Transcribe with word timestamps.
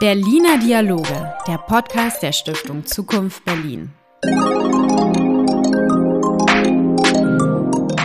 Berliner 0.00 0.58
Dialoge, 0.58 1.34
der 1.48 1.58
Podcast 1.58 2.22
der 2.22 2.30
Stiftung 2.30 2.86
Zukunft 2.86 3.44
Berlin. 3.44 3.90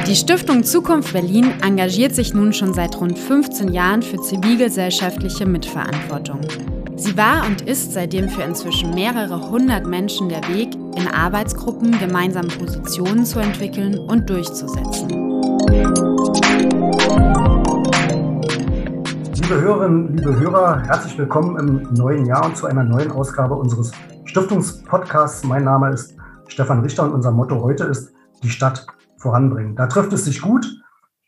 Die 0.07 0.15
Stiftung 0.15 0.63
Zukunft 0.63 1.13
Berlin 1.13 1.53
engagiert 1.61 2.15
sich 2.15 2.33
nun 2.33 2.51
schon 2.51 2.73
seit 2.73 2.99
rund 2.99 3.19
15 3.19 3.71
Jahren 3.71 4.01
für 4.01 4.19
zivilgesellschaftliche 4.19 5.45
Mitverantwortung. 5.45 6.41
Sie 6.95 7.15
war 7.15 7.45
und 7.45 7.61
ist 7.61 7.93
seitdem 7.93 8.27
für 8.27 8.41
inzwischen 8.41 8.95
mehrere 8.95 9.51
hundert 9.51 9.85
Menschen 9.85 10.29
der 10.29 10.41
Weg, 10.47 10.73
in 10.95 11.07
Arbeitsgruppen 11.07 11.99
gemeinsam 11.99 12.47
Positionen 12.47 13.23
zu 13.23 13.37
entwickeln 13.37 13.99
und 13.99 14.27
durchzusetzen. 14.27 15.09
Liebe 19.43 19.59
Hörerinnen, 19.59 20.15
liebe 20.15 20.39
Hörer, 20.39 20.83
herzlich 20.83 21.17
willkommen 21.17 21.57
im 21.57 21.93
neuen 21.95 22.25
Jahr 22.25 22.45
und 22.45 22.55
zu 22.55 22.65
einer 22.65 22.85
neuen 22.85 23.11
Ausgabe 23.11 23.55
unseres 23.55 23.91
Stiftungspodcasts. 24.23 25.43
Mein 25.43 25.65
Name 25.65 25.91
ist 25.91 26.15
Stefan 26.47 26.79
Richter 26.79 27.03
und 27.03 27.11
unser 27.11 27.31
Motto 27.31 27.61
heute 27.61 27.83
ist 27.83 28.13
die 28.41 28.49
Stadt 28.49 28.87
voranbringen. 29.17 29.75
Da 29.75 29.87
trifft 29.87 30.13
es 30.13 30.23
sich 30.23 30.41
gut, 30.41 30.65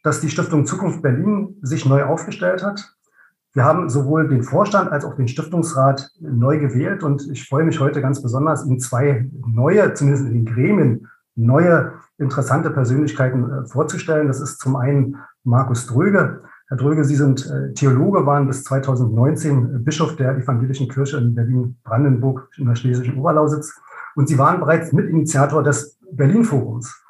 dass 0.01 0.21
die 0.21 0.29
Stiftung 0.29 0.65
Zukunft 0.65 1.01
Berlin 1.01 1.57
sich 1.61 1.85
neu 1.85 2.05
aufgestellt 2.05 2.63
hat. 2.63 2.95
Wir 3.51 3.65
haben 3.65 3.89
sowohl 3.89 4.29
den 4.29 4.43
Vorstand 4.43 4.93
als 4.93 5.03
auch 5.03 5.15
den 5.15 5.27
Stiftungsrat 5.27 6.09
neu 6.21 6.57
gewählt 6.57 7.03
und 7.03 7.29
ich 7.29 7.49
freue 7.49 7.65
mich 7.65 7.81
heute 7.81 7.99
ganz 7.99 8.21
besonders, 8.21 8.65
Ihnen 8.65 8.79
zwei 8.79 9.29
neue, 9.45 9.93
zumindest 9.93 10.25
in 10.25 10.33
den 10.33 10.45
Gremien, 10.45 11.09
neue 11.35 11.91
interessante 12.17 12.71
Persönlichkeiten 12.71 13.51
äh, 13.51 13.65
vorzustellen. 13.65 14.27
Das 14.27 14.39
ist 14.39 14.61
zum 14.61 14.77
einen 14.77 15.17
Markus 15.43 15.85
Dröge. 15.85 16.43
Herr 16.67 16.77
Dröge, 16.77 17.03
Sie 17.03 17.15
sind 17.15 17.45
äh, 17.45 17.73
Theologe, 17.73 18.25
waren 18.25 18.47
bis 18.47 18.63
2019 18.63 19.83
Bischof 19.83 20.15
der 20.15 20.35
Evangelischen 20.35 20.89
Kirche 20.89 21.17
in 21.17 21.35
Berlin-Brandenburg 21.35 22.49
in 22.57 22.65
der 22.65 22.75
Schlesischen 22.75 23.17
Oberlausitz 23.17 23.79
und 24.15 24.27
Sie 24.27 24.39
waren 24.39 24.59
bereits 24.59 24.91
Mitinitiator 24.91 25.61
des 25.61 25.99
Berlin-Forums. 26.11 27.03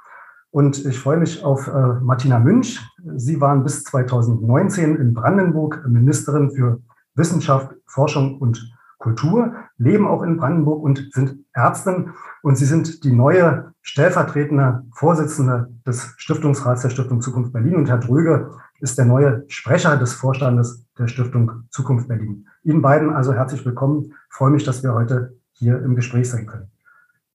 Und 0.51 0.85
ich 0.85 0.99
freue 0.99 1.17
mich 1.17 1.43
auf 1.43 1.67
äh, 1.67 1.71
Martina 2.01 2.39
Münch. 2.39 2.81
Sie 3.15 3.39
waren 3.39 3.63
bis 3.63 3.83
2019 3.85 4.97
in 4.97 5.13
Brandenburg 5.13 5.85
Ministerin 5.87 6.51
für 6.51 6.81
Wissenschaft, 7.13 7.73
Forschung 7.85 8.39
und 8.39 8.73
Kultur, 8.97 9.53
leben 9.77 10.07
auch 10.07 10.23
in 10.23 10.35
Brandenburg 10.35 10.83
und 10.83 11.09
sind 11.13 11.45
Ärztin. 11.53 12.11
Und 12.41 12.57
Sie 12.57 12.65
sind 12.65 13.03
die 13.05 13.11
neue 13.11 13.73
stellvertretende 13.81 14.83
Vorsitzende 14.93 15.69
des 15.85 16.13
Stiftungsrats 16.17 16.81
der 16.81 16.89
Stiftung 16.89 17.21
Zukunft 17.21 17.53
Berlin. 17.53 17.75
Und 17.75 17.89
Herr 17.89 17.99
Dröge 17.99 18.51
ist 18.79 18.97
der 18.97 19.05
neue 19.05 19.45
Sprecher 19.47 19.97
des 19.97 20.13
Vorstandes 20.13 20.85
der 20.97 21.07
Stiftung 21.07 21.63
Zukunft 21.69 22.07
Berlin. 22.07 22.47
Ihnen 22.63 22.81
beiden 22.81 23.09
also 23.11 23.33
herzlich 23.33 23.65
willkommen. 23.65 24.13
Ich 24.29 24.35
freue 24.35 24.51
mich, 24.51 24.63
dass 24.63 24.83
wir 24.83 24.93
heute 24.93 25.37
hier 25.53 25.81
im 25.81 25.95
Gespräch 25.95 26.29
sein 26.29 26.45
können. 26.45 26.69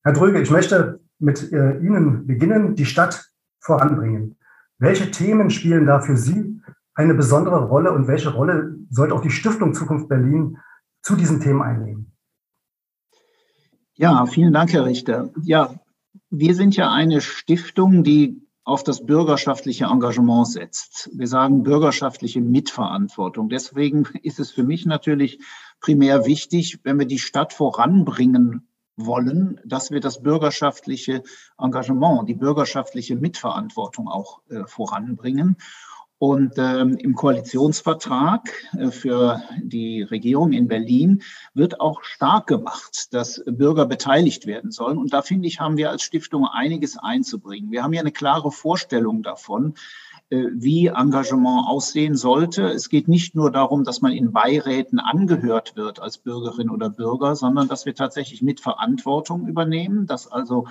Herr 0.02 0.12
Dröge, 0.12 0.40
ich 0.40 0.50
möchte 0.50 1.00
mit 1.18 1.52
äh, 1.52 1.78
Ihnen 1.78 2.26
beginnen, 2.26 2.74
die 2.74 2.86
Stadt 2.86 3.30
voranbringen. 3.60 4.36
Welche 4.78 5.10
Themen 5.10 5.50
spielen 5.50 5.86
da 5.86 6.00
für 6.00 6.16
Sie 6.16 6.60
eine 6.94 7.14
besondere 7.14 7.64
Rolle 7.64 7.92
und 7.92 8.08
welche 8.08 8.30
Rolle 8.30 8.76
sollte 8.90 9.14
auch 9.14 9.22
die 9.22 9.30
Stiftung 9.30 9.74
Zukunft 9.74 10.08
Berlin 10.08 10.58
zu 11.02 11.16
diesen 11.16 11.40
Themen 11.40 11.62
einnehmen? 11.62 12.12
Ja, 13.94 14.24
vielen 14.26 14.52
Dank, 14.52 14.72
Herr 14.72 14.86
Richter. 14.86 15.30
Ja, 15.42 15.74
wir 16.30 16.54
sind 16.54 16.76
ja 16.76 16.90
eine 16.92 17.20
Stiftung, 17.20 18.02
die 18.02 18.40
auf 18.64 18.84
das 18.84 19.04
bürgerschaftliche 19.04 19.86
Engagement 19.86 20.48
setzt. 20.48 21.10
Wir 21.12 21.26
sagen 21.26 21.62
bürgerschaftliche 21.62 22.40
Mitverantwortung. 22.40 23.48
Deswegen 23.48 24.06
ist 24.22 24.38
es 24.38 24.50
für 24.50 24.62
mich 24.62 24.86
natürlich 24.86 25.40
primär 25.80 26.26
wichtig, 26.26 26.80
wenn 26.84 26.98
wir 26.98 27.06
die 27.06 27.18
Stadt 27.18 27.52
voranbringen 27.52 28.68
wollen, 28.96 29.60
dass 29.64 29.90
wir 29.90 30.00
das 30.00 30.22
bürgerschaftliche 30.22 31.22
Engagement, 31.58 32.28
die 32.28 32.34
bürgerschaftliche 32.34 33.16
Mitverantwortung 33.16 34.08
auch 34.08 34.42
äh, 34.50 34.64
voranbringen. 34.66 35.56
Und 36.20 36.58
ähm, 36.58 36.98
im 36.98 37.14
Koalitionsvertrag 37.14 38.52
äh, 38.78 38.90
für 38.90 39.40
die 39.62 40.02
Regierung 40.02 40.52
in 40.52 40.68
Berlin 40.68 41.22
wird 41.54 41.80
auch 41.80 42.02
stark 42.02 42.46
gemacht, 42.46 43.14
dass 43.14 43.42
Bürger 43.46 43.86
beteiligt 43.86 44.44
werden 44.44 44.70
sollen. 44.70 44.98
Und 44.98 45.14
da 45.14 45.22
finde 45.22 45.48
ich, 45.48 45.60
haben 45.60 45.78
wir 45.78 45.88
als 45.88 46.02
Stiftung 46.02 46.46
einiges 46.46 46.98
einzubringen. 46.98 47.70
Wir 47.70 47.82
haben 47.82 47.94
ja 47.94 48.02
eine 48.02 48.12
klare 48.12 48.52
Vorstellung 48.52 49.22
davon, 49.22 49.76
äh, 50.28 50.44
wie 50.52 50.88
Engagement 50.88 51.66
aussehen 51.66 52.16
sollte. 52.16 52.64
Es 52.64 52.90
geht 52.90 53.08
nicht 53.08 53.34
nur 53.34 53.50
darum, 53.50 53.84
dass 53.84 54.02
man 54.02 54.12
in 54.12 54.30
Beiräten 54.30 54.98
angehört 54.98 55.74
wird 55.74 56.00
als 56.00 56.18
Bürgerin 56.18 56.68
oder 56.68 56.90
Bürger, 56.90 57.34
sondern 57.34 57.66
dass 57.66 57.86
wir 57.86 57.94
tatsächlich 57.94 58.42
mit 58.42 58.60
Verantwortung 58.60 59.46
übernehmen, 59.46 60.06
dass 60.06 60.30
also 60.30 60.66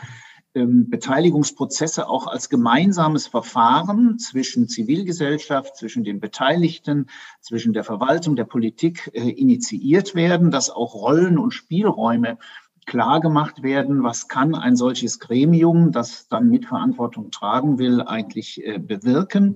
Beteiligungsprozesse 0.53 2.09
auch 2.09 2.25
als 2.27 2.49
gemeinsames 2.49 3.27
Verfahren 3.27 4.17
zwischen 4.17 4.67
Zivilgesellschaft, 4.67 5.77
zwischen 5.77 6.03
den 6.03 6.19
Beteiligten, 6.19 7.07
zwischen 7.39 7.73
der 7.73 7.83
Verwaltung, 7.83 8.35
der 8.35 8.45
Politik 8.45 9.11
äh, 9.13 9.29
initiiert 9.29 10.15
werden, 10.15 10.49
dass 10.49 10.69
auch 10.69 10.95
Rollen 10.95 11.37
und 11.37 11.51
Spielräume 11.51 12.39
klar 12.85 13.19
gemacht 13.19 13.61
werden, 13.61 14.01
was 14.01 14.27
kann 14.27 14.55
ein 14.55 14.75
solches 14.75 15.19
Gremium, 15.19 15.91
das 15.91 16.27
dann 16.27 16.49
Mitverantwortung 16.49 17.29
tragen 17.29 17.77
will, 17.77 18.01
eigentlich 18.01 18.65
äh, 18.65 18.79
bewirken. 18.79 19.55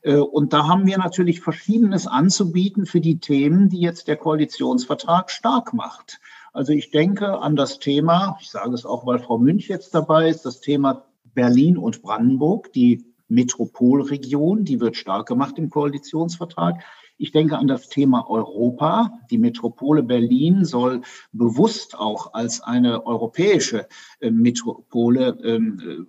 Äh, 0.00 0.16
und 0.16 0.54
da 0.54 0.66
haben 0.66 0.86
wir 0.86 0.96
natürlich 0.96 1.42
Verschiedenes 1.42 2.06
anzubieten 2.06 2.86
für 2.86 3.02
die 3.02 3.18
Themen, 3.18 3.68
die 3.68 3.80
jetzt 3.80 4.08
der 4.08 4.16
Koalitionsvertrag 4.16 5.30
stark 5.30 5.74
macht. 5.74 6.20
Also 6.52 6.72
ich 6.72 6.90
denke 6.90 7.38
an 7.38 7.56
das 7.56 7.78
Thema, 7.78 8.36
ich 8.40 8.50
sage 8.50 8.74
es 8.74 8.84
auch, 8.84 9.06
weil 9.06 9.18
Frau 9.18 9.38
Münch 9.38 9.68
jetzt 9.68 9.94
dabei 9.94 10.28
ist, 10.28 10.44
das 10.44 10.60
Thema 10.60 11.06
Berlin 11.34 11.78
und 11.78 12.02
Brandenburg, 12.02 12.72
die 12.72 13.06
Metropolregion, 13.28 14.64
die 14.64 14.78
wird 14.78 14.96
stark 14.96 15.26
gemacht 15.26 15.56
im 15.56 15.70
Koalitionsvertrag. 15.70 16.82
Ich 17.16 17.32
denke 17.32 17.56
an 17.56 17.66
das 17.66 17.88
Thema 17.88 18.28
Europa. 18.28 19.18
Die 19.30 19.38
Metropole 19.38 20.02
Berlin 20.02 20.64
soll 20.66 21.02
bewusst 21.32 21.96
auch 21.96 22.34
als 22.34 22.60
eine 22.60 23.06
europäische 23.06 23.86
äh, 24.20 24.30
Metropole 24.30 25.38
ähm, 25.42 25.80
äh, 25.80 26.04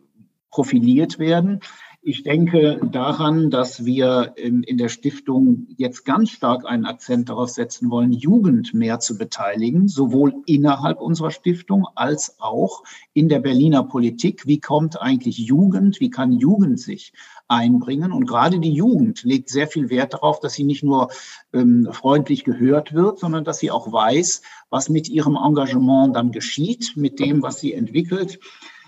profiliert 0.50 1.20
werden. 1.20 1.62
Ich 2.06 2.24
denke 2.24 2.82
daran, 2.92 3.50
dass 3.50 3.86
wir 3.86 4.34
in 4.36 4.78
der 4.78 4.90
Stiftung 4.90 5.68
jetzt 5.78 6.04
ganz 6.04 6.32
stark 6.32 6.66
einen 6.66 6.86
Akzent 6.86 7.30
darauf 7.30 7.50
setzen 7.50 7.90
wollen, 7.90 8.12
Jugend 8.12 8.74
mehr 8.74 9.00
zu 9.00 9.18
beteiligen, 9.18 9.88
sowohl 9.88 10.34
innerhalb 10.46 11.00
unserer 11.00 11.32
Stiftung 11.32 11.88
als 11.96 12.42
auch 12.42 12.84
in 13.14 13.30
der 13.30 13.40
Berliner 13.40 13.84
Politik. 13.84 14.46
Wie 14.46 14.60
kommt 14.60 15.02
eigentlich 15.02 15.38
Jugend? 15.38 16.02
Wie 16.02 16.10
kann 16.10 16.34
Jugend 16.34 16.82
sich 16.82 17.14
einbringen? 17.48 18.12
Und 18.12 18.26
gerade 18.26 18.60
die 18.60 18.74
Jugend 18.74 19.24
legt 19.24 19.48
sehr 19.48 19.68
viel 19.68 19.90
Wert 19.90 20.14
darauf, 20.14 20.42
dass 20.42 20.56
sie 20.56 20.66
nicht 20.66 20.84
nur 20.84 21.10
ähm, 21.54 21.88
freundlich 21.90 22.44
gehört 22.44 22.94
wird, 22.94 23.20
sondern 23.20 23.46
dass 23.46 23.60
sie 23.60 23.72
auch 23.72 23.94
weiß, 23.94 24.42
was 24.70 24.90
mit 24.90 25.08
ihrem 25.08 25.38
Engagement 25.38 26.18
dann 26.18 26.34
geschieht, 26.34 26.98
mit 26.98 27.22
dem, 27.22 27.42
was 27.42 27.62
sie 27.62 27.72
entwickelt. 27.72 28.40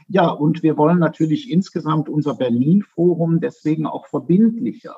Ja, 0.07 0.29
und 0.29 0.61
wir 0.61 0.77
wollen 0.77 0.99
natürlich 0.99 1.49
insgesamt 1.49 2.09
unser 2.09 2.35
Berlin-Forum 2.35 3.39
deswegen 3.39 3.87
auch 3.87 4.05
verbindlicher 4.07 4.95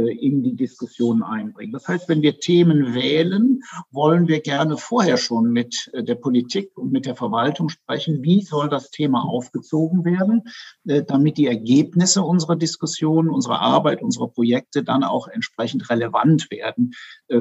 in 0.00 0.42
die 0.42 0.56
Diskussion 0.56 1.22
einbringen. 1.22 1.72
Das 1.72 1.86
heißt, 1.86 2.08
wenn 2.08 2.22
wir 2.22 2.38
Themen 2.40 2.94
wählen, 2.94 3.62
wollen 3.90 4.28
wir 4.28 4.40
gerne 4.40 4.76
vorher 4.76 5.16
schon 5.16 5.52
mit 5.52 5.90
äh, 5.92 6.02
der 6.02 6.16
Politik 6.16 6.76
und 6.76 6.92
mit 6.92 7.06
der 7.06 7.16
Verwaltung 7.16 7.68
sprechen, 7.68 8.22
wie 8.22 8.42
soll 8.42 8.68
das 8.68 8.90
Thema 8.90 9.24
aufgezogen 9.24 10.04
werden, 10.04 10.42
äh, 10.86 11.02
damit 11.04 11.38
die 11.38 11.46
Ergebnisse 11.46 12.22
unserer 12.22 12.56
Diskussion, 12.56 13.28
unserer 13.28 13.60
Arbeit, 13.60 14.02
unserer 14.02 14.28
Projekte 14.28 14.82
dann 14.82 15.04
auch 15.04 15.28
entsprechend 15.28 15.88
relevant 15.90 16.50
werden 16.50 16.92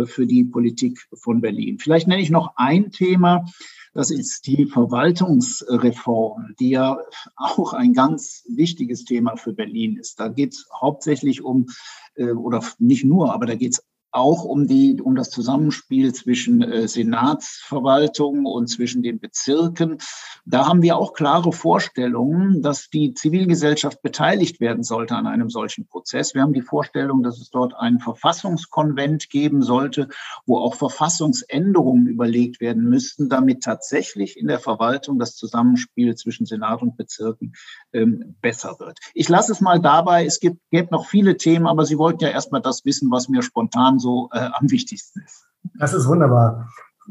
für 0.05 0.25
die 0.25 0.43
Politik 0.43 0.99
von 1.13 1.41
Berlin. 1.41 1.79
Vielleicht 1.79 2.07
nenne 2.07 2.21
ich 2.21 2.29
noch 2.29 2.53
ein 2.55 2.91
Thema, 2.91 3.45
das 3.93 4.09
ist 4.09 4.47
die 4.47 4.65
Verwaltungsreform, 4.65 6.55
die 6.59 6.71
ja 6.71 6.97
auch 7.35 7.73
ein 7.73 7.93
ganz 7.93 8.43
wichtiges 8.47 9.05
Thema 9.05 9.35
für 9.37 9.53
Berlin 9.53 9.97
ist. 9.97 10.19
Da 10.19 10.29
geht 10.29 10.53
es 10.53 10.67
hauptsächlich 10.73 11.43
um, 11.43 11.67
äh, 12.15 12.31
oder 12.43 12.63
nicht 12.79 13.05
nur, 13.05 13.33
aber 13.33 13.45
da 13.45 13.55
geht 13.55 13.73
es 13.73 13.85
auch 14.13 14.43
um 14.43 14.67
die, 14.67 15.01
um 15.01 15.15
das 15.15 15.29
Zusammenspiel 15.31 16.13
zwischen 16.13 16.61
äh, 16.61 16.87
Senatsverwaltung 16.87 18.45
und 18.45 18.67
zwischen 18.67 19.01
den 19.01 19.19
Bezirken. 19.19 19.97
Da 20.45 20.67
haben 20.67 20.81
wir 20.81 20.97
auch 20.97 21.13
klare 21.13 21.51
Vorstellungen, 21.51 22.61
dass 22.61 22.89
die 22.89 23.13
Zivilgesellschaft 23.13 24.01
beteiligt 24.01 24.59
werden 24.59 24.83
sollte 24.83 25.15
an 25.15 25.25
einem 25.25 25.49
solchen 25.49 25.87
Prozess. 25.87 26.35
Wir 26.35 26.43
haben 26.43 26.53
die 26.53 26.61
Vorstellung, 26.61 27.23
dass 27.23 27.39
es 27.39 27.49
dort 27.49 27.73
einen 27.75 27.99
Verfassungskonvent 27.99 29.29
geben 29.29 29.63
sollte, 29.63 30.09
wo 30.45 30.59
auch 30.59 30.75
Verfassungsänderungen 30.75 32.07
überlegt 32.07 32.61
werden 32.61 32.83
müssten, 32.83 33.29
damit 33.29 33.63
tatsächlich 33.63 34.37
in 34.37 34.47
der 34.47 34.59
Verwaltung 34.59 35.17
das 35.17 35.35
Zusammenspiel 35.35 36.15
zwischen 36.15 36.45
Senat 36.45 36.81
und 36.81 36.97
Bezirken 36.97 37.53
ähm, 37.93 38.35
besser 38.41 38.75
wird. 38.79 38.99
Ich 39.15 39.27
lasse 39.27 39.51
es 39.51 39.61
mal 39.61 39.79
dabei. 39.79 40.25
Es 40.25 40.39
gibt, 40.39 40.57
gibt 40.69 40.91
noch 40.91 41.07
viele 41.07 41.37
Themen, 41.37 41.65
aber 41.65 41.85
Sie 41.85 41.97
wollten 41.97 42.23
ja 42.23 42.29
erstmal 42.29 42.61
das 42.61 42.85
wissen, 42.85 43.09
was 43.09 43.27
mir 43.27 43.41
spontan 43.41 43.99
so 44.03 44.29
äh, 44.33 44.49
am 44.53 44.69
wichtigsten 44.69 45.21
ist. 45.21 45.47
Das 45.79 45.93
ist 45.93 46.07
wunderbar. 46.07 46.69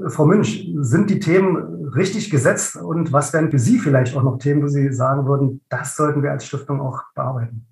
Frau 0.09 0.25
Münch, 0.25 0.71
sind 0.77 1.11
die 1.11 1.19
Themen 1.19 1.89
richtig 1.89 2.31
gesetzt 2.31 2.77
und 2.77 3.13
was 3.13 3.33
wären 3.33 3.51
für 3.51 3.59
Sie 3.59 3.79
vielleicht 3.79 4.17
auch 4.17 4.23
noch 4.23 4.39
Themen, 4.39 4.63
wo 4.63 4.69
Sie 4.69 4.93
sagen 4.93 5.27
würden, 5.27 5.61
das 5.69 5.97
sollten 5.97 6.23
wir 6.23 6.31
als 6.31 6.47
Stiftung 6.47 6.81
auch 6.81 7.03
bearbeiten? 7.15 7.67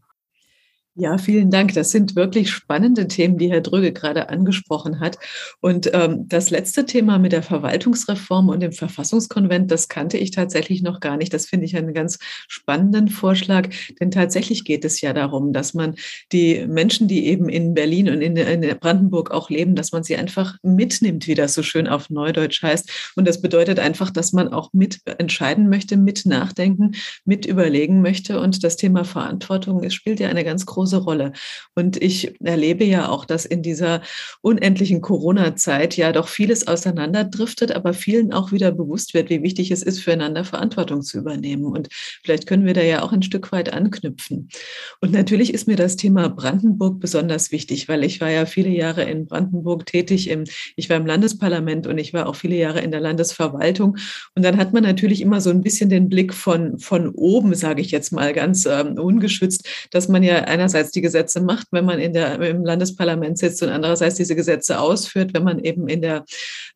Ja, 0.97 1.19
vielen 1.19 1.51
Dank. 1.51 1.73
Das 1.75 1.93
sind 1.93 2.17
wirklich 2.17 2.51
spannende 2.51 3.07
Themen, 3.09 3.39
die 3.39 3.51
Herr 3.51 3.61
Dröge 3.61 3.93
gerade 3.93 4.29
angesprochen 4.29 5.01
hat. 5.01 5.19
Und 5.61 5.89
ähm, 5.95 6.27
das 6.29 6.51
letzte 6.51 6.85
Thema 6.85 7.19
mit 7.19 7.31
der 7.31 7.45
Verwaltungsreform 7.45 8.49
und 8.49 8.61
dem 8.61 8.73
Verfassungskonvent, 8.73 9.71
das 9.71 9.89
kannte 9.89 10.19
ich 10.19 10.33
tatsächlich 10.33 10.83
noch 10.83 10.99
gar 10.99 11.17
nicht. 11.17 11.33
Das 11.33 11.47
finde 11.47 11.65
ich 11.67 11.77
einen 11.77 11.95
ganz 11.95 12.19
spannenden 12.49 13.09
Vorschlag, 13.09 13.71
denn 14.01 14.11
tatsächlich 14.11 14.65
geht 14.65 14.85
es 14.85 15.01
ja 15.01 15.13
darum, 15.13 15.53
dass 15.53 15.75
man 15.75 15.95
die 16.33 16.67
Menschen, 16.67 17.09
die 17.09 17.25
eben 17.29 17.49
in 17.49 17.73
Berlin 17.73 18.11
und 18.11 18.21
in, 18.21 18.37
in 18.37 18.79
Brandenburg 18.79 19.31
auch 19.31 19.49
leben, 19.49 19.77
dass 19.77 19.93
man 19.93 20.03
sie 20.03 20.17
einfach 20.17 20.57
mitnimmt, 20.63 21.29
wie 21.29 21.37
das 21.37 21.55
so 21.55 21.63
schön 21.63 21.87
auf 21.87 22.11
Neudeutsch 22.11 22.63
heißt. 22.63 23.13
Und 23.17 23.27
das 23.29 23.41
bedeutet 23.41 23.79
einfach, 23.79 24.11
dass 24.11 24.33
man 24.33 24.49
auch 24.49 24.71
mit 24.73 25.01
entscheiden 25.19 25.71
möchte, 25.71 25.97
mit 25.97 26.27
nachdenken, 26.27 26.93
mit 27.25 27.47
überlegen 27.47 28.03
möchte. 28.03 28.41
Und 28.41 28.65
das 28.65 28.77
Thema 28.77 29.05
Verantwortung 29.05 29.83
es 29.83 29.95
spielt 29.95 30.21
ja 30.21 30.29
eine 30.29 30.45
ganz 30.45 30.67
große 30.67 30.80
große 30.81 30.97
Rolle. 30.97 31.33
Und 31.75 32.03
ich 32.03 32.33
erlebe 32.43 32.85
ja 32.85 33.11
auch, 33.11 33.27
dass 33.27 33.45
in 33.45 33.63
dieser 33.63 34.01
unendlichen 34.41 35.03
Corona-Zeit 35.03 35.97
ja 35.99 36.11
doch 36.11 36.29
vieles 36.29 36.67
auseinanderdriftet, 36.67 37.73
aber 37.73 37.93
vielen 37.93 38.33
auch 38.33 38.51
wieder 38.51 38.73
bewusst 38.73 39.13
wird, 39.13 39.29
wie 39.29 39.43
wichtig 39.43 39.71
es 39.71 39.83
ist, 39.83 40.01
füreinander 40.01 40.45
Verantwortung 40.45 41.03
zu 41.03 41.19
übernehmen. 41.19 41.65
Und 41.65 41.89
vielleicht 42.25 42.47
können 42.47 42.65
wir 42.65 42.73
da 42.73 42.81
ja 42.81 43.03
auch 43.03 43.13
ein 43.13 43.23
Stück 43.23 43.53
weit 43.53 43.75
anknüpfen. 43.75 44.49
Und 45.03 45.13
natürlich 45.13 45.53
ist 45.53 45.69
mir 45.69 45.77
das 45.77 45.97
Thema 45.97 46.29
Brandenburg 46.29 46.99
besonders 46.99 47.53
wichtig, 47.53 47.89
weil 47.89 48.03
ich 48.03 48.23
war 48.23 48.31
ja 48.31 48.47
viele 48.47 48.71
Jahre 48.71 49.03
in 49.03 49.27
Brandenburg 49.27 49.85
tätig. 49.85 50.31
Im, 50.31 50.45
ich 50.77 50.89
war 50.89 50.97
im 50.97 51.05
Landesparlament 51.05 51.87
und 51.87 51.99
ich 51.99 52.15
war 52.15 52.27
auch 52.27 52.37
viele 52.37 52.57
Jahre 52.57 52.81
in 52.81 52.91
der 52.91 53.01
Landesverwaltung. 53.01 53.99
Und 54.35 54.43
dann 54.43 54.57
hat 54.57 54.73
man 54.73 54.83
natürlich 54.83 55.21
immer 55.21 55.43
so 55.43 55.51
ein 55.51 55.61
bisschen 55.61 55.91
den 55.91 56.09
Blick 56.09 56.33
von, 56.33 56.79
von 56.79 57.11
oben, 57.11 57.55
sage 57.55 57.83
ich 57.83 57.91
jetzt 57.91 58.13
mal 58.13 58.33
ganz 58.33 58.65
ähm, 58.65 58.95
ungeschützt, 58.95 59.69
dass 59.91 60.09
man 60.09 60.23
ja 60.23 60.37
einer 60.45 60.70
einerseits 60.71 60.93
die 60.93 61.01
Gesetze 61.01 61.41
macht, 61.41 61.67
wenn 61.73 61.85
man 61.85 61.99
in 61.99 62.13
der, 62.13 62.41
im 62.41 62.65
Landesparlament 62.65 63.39
sitzt 63.39 63.63
und 63.63 63.71
andererseits 63.71 64.17
diese 64.17 64.37
Gesetze 64.37 64.81
ausführt, 64.81 65.35
wenn 65.35 65.43
man 65.43 65.59
eben 65.59 65.89
in 65.89 66.01
der 66.01 66.25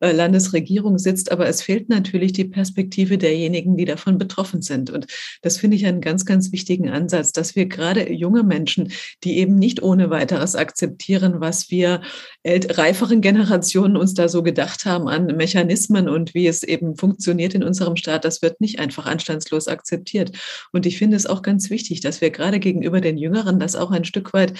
äh, 0.01 0.11
Landesregierung 0.11 0.97
sitzt. 0.97 1.31
Aber 1.31 1.47
es 1.47 1.61
fehlt 1.61 1.87
natürlich 1.87 2.33
die 2.33 2.45
Perspektive 2.45 3.17
derjenigen, 3.17 3.77
die 3.77 3.85
davon 3.85 4.17
betroffen 4.17 4.61
sind. 4.61 4.89
Und 4.89 5.07
das 5.41 5.57
finde 5.57 5.77
ich 5.77 5.85
einen 5.85 6.01
ganz, 6.01 6.25
ganz 6.25 6.51
wichtigen 6.51 6.89
Ansatz, 6.89 7.31
dass 7.31 7.55
wir 7.55 7.67
gerade 7.67 8.11
junge 8.11 8.43
Menschen, 8.43 8.91
die 9.23 9.37
eben 9.37 9.55
nicht 9.55 9.81
ohne 9.81 10.09
weiteres 10.09 10.55
akzeptieren, 10.55 11.39
was 11.39 11.71
wir 11.71 12.01
reiferen 12.45 13.21
Generationen 13.21 13.97
uns 13.97 14.13
da 14.13 14.29
so 14.29 14.43
gedacht 14.43 14.85
haben 14.85 15.07
an 15.07 15.25
Mechanismen 15.25 16.07
und 16.07 16.35
wie 16.35 16.45
es 16.45 16.61
eben 16.61 16.95
funktioniert 16.95 17.55
in 17.55 17.63
unserem 17.63 17.95
Staat, 17.95 18.23
das 18.23 18.43
wird 18.43 18.61
nicht 18.61 18.79
einfach 18.79 19.07
anstandslos 19.07 19.67
akzeptiert. 19.67 20.31
Und 20.71 20.85
ich 20.85 20.99
finde 20.99 21.17
es 21.17 21.25
auch 21.25 21.41
ganz 21.41 21.71
wichtig, 21.71 22.01
dass 22.01 22.21
wir 22.21 22.29
gerade 22.29 22.59
gegenüber 22.59 23.01
den 23.01 23.17
Jüngeren 23.17 23.59
das 23.59 23.75
auch 23.75 23.89
ein 23.89 24.05
Stück 24.05 24.31
weit, 24.33 24.53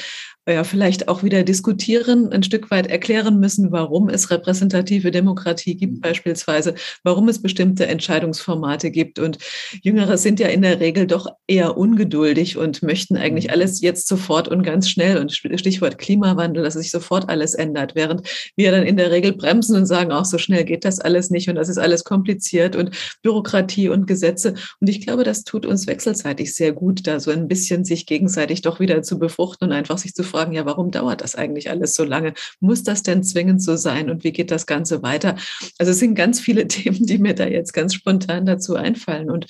ja, 0.47 0.63
vielleicht 0.63 1.07
auch 1.07 1.21
wieder 1.21 1.43
diskutieren, 1.43 2.31
ein 2.31 2.41
Stück 2.43 2.71
weit 2.71 2.87
erklären 2.87 3.39
müssen, 3.39 3.71
warum 3.71 4.09
es 4.09 4.31
repräsentative 4.31 5.11
Demokratie 5.11 5.75
gibt, 5.75 6.01
beispielsweise, 6.01 6.73
warum 7.03 7.29
es 7.29 7.41
bestimmte 7.41 7.85
Entscheidungsformate 7.85 8.89
gibt. 8.89 9.19
Und 9.19 9.37
Jüngere 9.83 10.17
sind 10.17 10.39
ja 10.39 10.47
in 10.47 10.63
der 10.63 10.79
Regel 10.79 11.05
doch 11.05 11.27
eher 11.47 11.77
ungeduldig 11.77 12.57
und 12.57 12.81
möchten 12.81 13.15
eigentlich 13.15 13.51
alles 13.51 13.81
jetzt 13.81 14.07
sofort 14.07 14.47
und 14.47 14.63
ganz 14.63 14.89
schnell. 14.89 15.17
Und 15.17 15.33
Stichwort 15.33 15.99
Klimawandel, 15.99 16.63
dass 16.63 16.73
sich 16.73 16.89
sofort 16.89 17.29
alles 17.29 17.53
ändert, 17.53 17.74
während 17.75 18.27
wir 18.55 18.71
dann 18.71 18.83
in 18.83 18.97
der 18.97 19.11
Regel 19.11 19.33
bremsen 19.33 19.75
und 19.75 19.85
sagen, 19.85 20.11
auch 20.11 20.25
so 20.25 20.37
schnell 20.37 20.63
geht 20.63 20.85
das 20.85 20.99
alles 20.99 21.29
nicht 21.29 21.49
und 21.49 21.55
das 21.55 21.69
ist 21.69 21.77
alles 21.77 22.03
kompliziert 22.03 22.75
und 22.75 22.91
Bürokratie 23.21 23.89
und 23.89 24.07
Gesetze. 24.07 24.55
Und 24.79 24.89
ich 24.89 25.01
glaube, 25.01 25.23
das 25.23 25.43
tut 25.43 25.65
uns 25.65 25.87
wechselseitig 25.87 26.53
sehr 26.53 26.71
gut, 26.71 27.05
da 27.07 27.19
so 27.19 27.31
ein 27.31 27.47
bisschen 27.47 27.85
sich 27.85 28.05
gegenseitig 28.05 28.61
doch 28.61 28.79
wieder 28.79 29.01
zu 29.01 29.19
befruchten 29.19 29.67
und 29.67 29.73
einfach 29.73 29.97
sich 29.97 30.13
zu 30.13 30.23
fragen, 30.23 30.53
ja, 30.53 30.65
warum 30.65 30.91
dauert 30.91 31.21
das 31.21 31.35
eigentlich 31.35 31.69
alles 31.69 31.93
so 31.93 32.03
lange? 32.03 32.33
Muss 32.59 32.83
das 32.83 33.03
denn 33.03 33.23
zwingend 33.23 33.61
so 33.61 33.75
sein 33.75 34.09
und 34.09 34.23
wie 34.23 34.31
geht 34.31 34.51
das 34.51 34.65
Ganze 34.65 35.03
weiter? 35.03 35.35
Also 35.77 35.91
es 35.91 35.99
sind 35.99 36.15
ganz 36.15 36.39
viele 36.39 36.67
Themen, 36.67 37.05
die 37.05 37.17
mir 37.17 37.35
da 37.35 37.45
jetzt 37.45 37.73
ganz 37.73 37.93
spontan 37.93 38.45
dazu 38.45 38.75
einfallen 38.75 39.29
und 39.29 39.47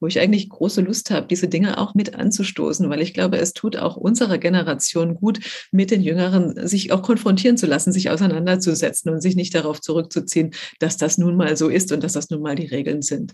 wo 0.00 0.06
ich 0.06 0.20
eigentlich 0.20 0.48
große 0.48 0.80
Lust 0.80 1.10
habe, 1.10 1.26
diese 1.26 1.48
Dinge 1.48 1.78
auch 1.78 1.94
mit 1.94 2.14
anzustoßen, 2.14 2.88
weil 2.90 3.00
ich 3.00 3.14
glaube, 3.14 3.38
es 3.38 3.52
tut 3.52 3.76
auch 3.76 3.96
unserer 3.96 4.38
Generation 4.38 5.14
gut, 5.14 5.40
mit 5.72 5.90
den 5.90 6.02
Jüngeren 6.02 6.66
sich 6.66 6.92
auch 6.92 7.02
konfrontieren 7.02 7.56
zu 7.56 7.66
lassen, 7.66 7.92
sich 7.92 8.10
auseinanderzusetzen 8.10 9.12
und 9.12 9.20
sich 9.20 9.36
nicht 9.36 9.54
darauf 9.54 9.80
zurückzuziehen, 9.80 10.52
dass 10.78 10.96
das 10.96 11.18
nun 11.18 11.36
mal 11.36 11.56
so 11.56 11.68
ist 11.68 11.92
und 11.92 12.02
dass 12.02 12.12
das 12.12 12.30
nun 12.30 12.42
mal 12.42 12.54
die 12.54 12.66
Regeln 12.66 13.02
sind. 13.02 13.32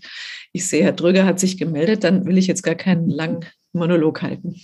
Ich 0.51 0.67
sehe, 0.67 0.83
Herr 0.83 0.93
Dröger 0.93 1.25
hat 1.25 1.39
sich 1.39 1.57
gemeldet, 1.57 2.03
dann 2.03 2.25
will 2.25 2.37
ich 2.37 2.47
jetzt 2.47 2.63
gar 2.63 2.75
keinen 2.75 3.09
langen 3.09 3.45
Monolog 3.73 4.21
halten. 4.21 4.55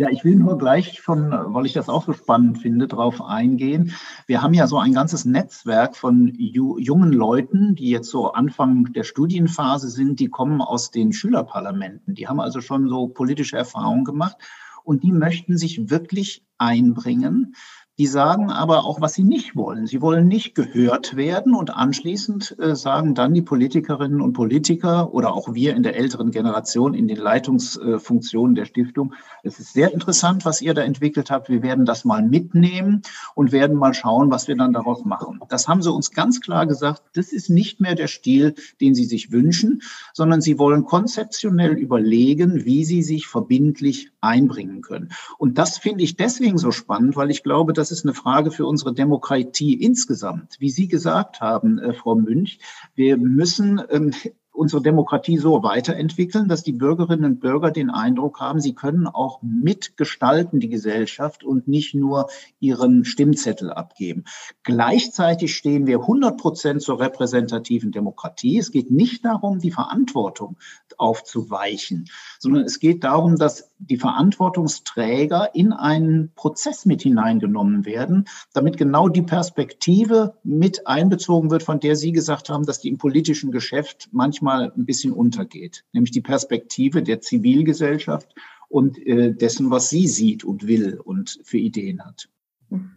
Ja, 0.00 0.10
ich 0.10 0.24
will 0.24 0.36
nur 0.36 0.58
gleich 0.58 1.00
schon, 1.02 1.32
weil 1.32 1.66
ich 1.66 1.72
das 1.72 1.88
auch 1.88 2.04
so 2.04 2.12
spannend 2.12 2.58
finde, 2.58 2.86
darauf 2.86 3.20
eingehen. 3.20 3.94
Wir 4.28 4.42
haben 4.42 4.54
ja 4.54 4.68
so 4.68 4.78
ein 4.78 4.92
ganzes 4.92 5.24
Netzwerk 5.24 5.96
von 5.96 6.32
jungen 6.36 7.12
Leuten, 7.12 7.74
die 7.74 7.90
jetzt 7.90 8.08
so 8.08 8.30
Anfang 8.30 8.92
der 8.92 9.02
Studienphase 9.02 9.88
sind, 9.88 10.20
die 10.20 10.28
kommen 10.28 10.60
aus 10.60 10.92
den 10.92 11.12
Schülerparlamenten. 11.12 12.14
Die 12.14 12.28
haben 12.28 12.38
also 12.38 12.60
schon 12.60 12.88
so 12.88 13.08
politische 13.08 13.56
Erfahrungen 13.56 14.04
gemacht 14.04 14.36
und 14.84 15.02
die 15.02 15.10
möchten 15.10 15.58
sich 15.58 15.90
wirklich 15.90 16.44
einbringen. 16.58 17.56
Die 17.98 18.06
sagen 18.06 18.52
aber 18.52 18.84
auch, 18.84 19.00
was 19.00 19.14
sie 19.14 19.24
nicht 19.24 19.56
wollen. 19.56 19.88
Sie 19.88 20.00
wollen 20.00 20.28
nicht 20.28 20.54
gehört 20.54 21.16
werden 21.16 21.52
und 21.52 21.74
anschließend 21.74 22.56
äh, 22.60 22.76
sagen 22.76 23.16
dann 23.16 23.34
die 23.34 23.42
Politikerinnen 23.42 24.20
und 24.20 24.34
Politiker 24.34 25.12
oder 25.12 25.34
auch 25.34 25.52
wir 25.52 25.74
in 25.74 25.82
der 25.82 25.96
älteren 25.96 26.30
Generation 26.30 26.94
in 26.94 27.08
den 27.08 27.16
Leitungsfunktionen 27.16 28.54
der 28.54 28.66
Stiftung, 28.66 29.14
es 29.42 29.58
ist 29.58 29.72
sehr 29.72 29.92
interessant, 29.92 30.44
was 30.44 30.62
ihr 30.62 30.74
da 30.74 30.82
entwickelt 30.82 31.32
habt. 31.32 31.48
Wir 31.48 31.62
werden 31.62 31.86
das 31.86 32.04
mal 32.04 32.22
mitnehmen 32.22 33.02
und 33.34 33.50
werden 33.50 33.76
mal 33.76 33.94
schauen, 33.94 34.30
was 34.30 34.46
wir 34.46 34.56
dann 34.56 34.72
daraus 34.72 35.04
machen. 35.04 35.40
Das 35.48 35.66
haben 35.66 35.82
sie 35.82 35.92
uns 35.92 36.12
ganz 36.12 36.40
klar 36.40 36.66
gesagt, 36.66 37.02
das 37.14 37.32
ist 37.32 37.50
nicht 37.50 37.80
mehr 37.80 37.96
der 37.96 38.06
Stil, 38.06 38.54
den 38.80 38.94
sie 38.94 39.06
sich 39.06 39.32
wünschen, 39.32 39.82
sondern 40.12 40.40
sie 40.40 40.60
wollen 40.60 40.84
konzeptionell 40.84 41.72
überlegen, 41.72 42.64
wie 42.64 42.84
sie 42.84 43.02
sich 43.02 43.26
verbindlich 43.26 44.12
einbringen 44.20 44.82
können. 44.82 45.10
Und 45.38 45.58
das 45.58 45.78
finde 45.78 46.04
ich 46.04 46.16
deswegen 46.16 46.58
so 46.58 46.70
spannend, 46.70 47.16
weil 47.16 47.30
ich 47.30 47.42
glaube, 47.42 47.72
dass 47.72 47.87
das 47.88 47.98
ist 47.98 48.04
eine 48.04 48.14
Frage 48.14 48.50
für 48.50 48.66
unsere 48.66 48.92
Demokratie 48.92 49.74
insgesamt. 49.74 50.56
Wie 50.58 50.70
Sie 50.70 50.88
gesagt 50.88 51.40
haben, 51.40 51.78
äh, 51.78 51.92
Frau 51.92 52.14
Münch, 52.14 52.58
wir 52.94 53.16
müssen 53.16 53.80
ähm, 53.90 54.12
unsere 54.58 54.82
Demokratie 54.82 55.38
so 55.38 55.62
weiterentwickeln, 55.62 56.48
dass 56.48 56.64
die 56.64 56.72
Bürgerinnen 56.72 57.24
und 57.24 57.40
Bürger 57.40 57.70
den 57.70 57.90
Eindruck 57.90 58.40
haben, 58.40 58.60
sie 58.60 58.74
können 58.74 59.06
auch 59.06 59.40
mitgestalten 59.40 60.58
die 60.58 60.68
Gesellschaft 60.68 61.44
und 61.44 61.68
nicht 61.68 61.94
nur 61.94 62.28
ihren 62.58 63.04
Stimmzettel 63.04 63.72
abgeben. 63.72 64.24
Gleichzeitig 64.64 65.54
stehen 65.54 65.86
wir 65.86 66.00
100 66.00 66.36
Prozent 66.36 66.82
zur 66.82 66.98
repräsentativen 66.98 67.92
Demokratie. 67.92 68.58
Es 68.58 68.72
geht 68.72 68.90
nicht 68.90 69.24
darum, 69.24 69.60
die 69.60 69.70
Verantwortung 69.70 70.56
aufzuweichen, 70.96 72.06
sondern 72.40 72.64
es 72.64 72.80
geht 72.80 73.04
darum, 73.04 73.36
dass 73.36 73.70
die 73.78 73.96
Verantwortungsträger 73.96 75.54
in 75.54 75.72
einen 75.72 76.32
Prozess 76.34 76.84
mit 76.84 77.02
hineingenommen 77.02 77.84
werden, 77.84 78.24
damit 78.52 78.76
genau 78.76 79.08
die 79.08 79.22
Perspektive 79.22 80.34
mit 80.42 80.88
einbezogen 80.88 81.52
wird, 81.52 81.62
von 81.62 81.78
der 81.78 81.94
Sie 81.94 82.10
gesagt 82.10 82.48
haben, 82.48 82.66
dass 82.66 82.80
die 82.80 82.88
im 82.88 82.98
politischen 82.98 83.52
Geschäft 83.52 84.08
manchmal 84.10 84.47
ein 84.56 84.84
bisschen 84.84 85.12
untergeht, 85.12 85.84
nämlich 85.92 86.10
die 86.10 86.20
Perspektive 86.20 87.02
der 87.02 87.20
Zivilgesellschaft 87.20 88.34
und 88.68 88.98
äh, 89.06 89.32
dessen, 89.32 89.70
was 89.70 89.90
sie 89.90 90.06
sieht 90.06 90.44
und 90.44 90.66
will 90.66 91.00
und 91.02 91.38
für 91.44 91.58
Ideen 91.58 92.04
hat. 92.04 92.28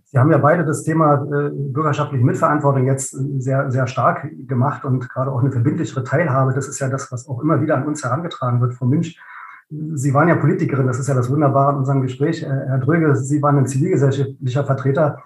Sie 0.06 0.18
haben 0.18 0.32
ja 0.32 0.38
beide 0.38 0.66
das 0.66 0.84
Thema 0.84 1.24
äh, 1.24 1.50
bürgerschaftliche 1.50 2.26
Mitverantwortung 2.26 2.86
jetzt 2.86 3.12
sehr, 3.42 3.72
sehr 3.72 3.88
stark 3.88 4.30
gemacht 4.46 4.84
und 4.84 5.10
gerade 5.10 5.32
auch 5.32 5.40
eine 5.40 5.52
verbindlichere 5.52 6.04
Teilhabe. 6.04 6.54
Das 6.54 6.68
ist 6.68 6.80
ja 6.80 6.90
das, 6.90 7.12
was 7.12 7.30
auch 7.30 7.42
immer 7.42 7.62
wieder 7.62 7.78
an 7.78 7.88
uns 7.88 8.04
herangetragen 8.04 8.60
wird. 8.60 8.74
Frau 8.74 8.86
Münch, 8.86 9.18
Sie 9.70 10.14
waren 10.14 10.28
ja 10.28 10.36
Politikerin, 10.36 10.88
das 10.88 11.00
ist 11.00 11.08
ja 11.08 11.14
das 11.14 11.30
Wunderbare 11.30 11.70
an 11.70 11.78
unserem 11.78 12.02
Gespräch. 12.02 12.44
Äh, 12.44 12.48
Herr 12.48 12.80
Dröge, 12.80 13.16
Sie 13.16 13.42
waren 13.42 13.58
ein 13.58 13.68
zivilgesellschaftlicher 13.68 14.66
Vertreter. 14.66 15.24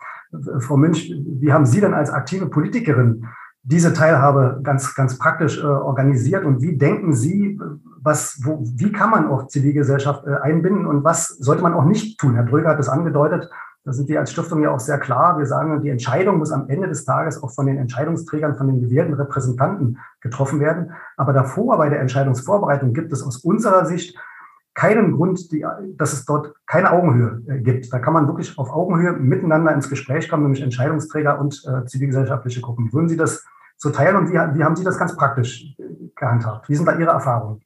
Frau 0.59 0.77
Münch, 0.77 1.11
wie 1.17 1.51
haben 1.51 1.65
Sie 1.65 1.81
denn 1.81 1.95
als 1.95 2.11
aktive 2.11 2.47
Politikerin 2.47 3.25
diese 3.67 3.93
Teilhabe 3.93 4.59
ganz, 4.63 4.93
ganz 4.93 5.17
praktisch 5.17 5.61
äh, 5.61 5.65
organisiert 5.65 6.45
und 6.45 6.61
wie 6.61 6.77
denken 6.77 7.13
Sie, 7.13 7.59
was, 8.01 8.39
wo, 8.43 8.63
wie 8.63 8.91
kann 8.91 9.09
man 9.09 9.27
auch 9.27 9.47
Zivilgesellschaft 9.47 10.25
äh, 10.27 10.35
einbinden 10.35 10.85
und 10.85 11.03
was 11.03 11.29
sollte 11.29 11.63
man 11.63 11.73
auch 11.73 11.85
nicht 11.85 12.19
tun? 12.19 12.35
Herr 12.35 12.45
Dröger 12.45 12.69
hat 12.69 12.79
es 12.79 12.89
angedeutet, 12.89 13.49
da 13.83 13.91
sind 13.91 14.07
wir 14.07 14.19
als 14.19 14.31
Stiftung 14.31 14.61
ja 14.61 14.71
auch 14.71 14.79
sehr 14.79 14.99
klar. 14.99 15.37
Wir 15.37 15.45
sagen, 15.45 15.81
die 15.81 15.89
Entscheidung 15.89 16.37
muss 16.37 16.51
am 16.51 16.69
Ende 16.69 16.87
des 16.87 17.05
Tages 17.05 17.41
auch 17.41 17.51
von 17.51 17.67
den 17.67 17.77
Entscheidungsträgern, 17.77 18.55
von 18.55 18.67
den 18.67 18.81
gewählten 18.81 19.13
Repräsentanten 19.13 19.99
getroffen 20.21 20.59
werden. 20.59 20.91
Aber 21.17 21.33
davor, 21.33 21.77
bei 21.77 21.89
der 21.89 21.99
Entscheidungsvorbereitung, 21.99 22.93
gibt 22.93 23.13
es 23.13 23.21
aus 23.21 23.37
unserer 23.37 23.85
Sicht 23.85 24.17
keinen 24.73 25.13
Grund, 25.13 25.51
die, 25.51 25.65
dass 25.97 26.13
es 26.13 26.25
dort 26.25 26.53
keine 26.65 26.91
Augenhöhe 26.91 27.41
äh, 27.47 27.59
gibt. 27.61 27.93
Da 27.93 27.99
kann 27.99 28.13
man 28.13 28.27
wirklich 28.27 28.57
auf 28.57 28.71
Augenhöhe 28.71 29.13
miteinander 29.13 29.71
ins 29.73 29.89
Gespräch 29.89 30.29
kommen, 30.29 30.43
nämlich 30.43 30.63
Entscheidungsträger 30.63 31.39
und 31.39 31.63
äh, 31.65 31.85
zivilgesellschaftliche 31.85 32.61
Gruppen. 32.61 32.91
Würden 32.91 33.07
Sie 33.07 33.17
das 33.17 33.45
so 33.77 33.89
teilen 33.89 34.15
und 34.15 34.29
wie, 34.29 34.33
wie 34.33 34.63
haben 34.63 34.75
Sie 34.75 34.83
das 34.83 34.97
ganz 34.97 35.15
praktisch 35.15 35.75
gehandhabt? 36.15 36.69
Wie 36.69 36.75
sind 36.75 36.85
da 36.85 36.97
Ihre 36.97 37.11
Erfahrungen? 37.11 37.61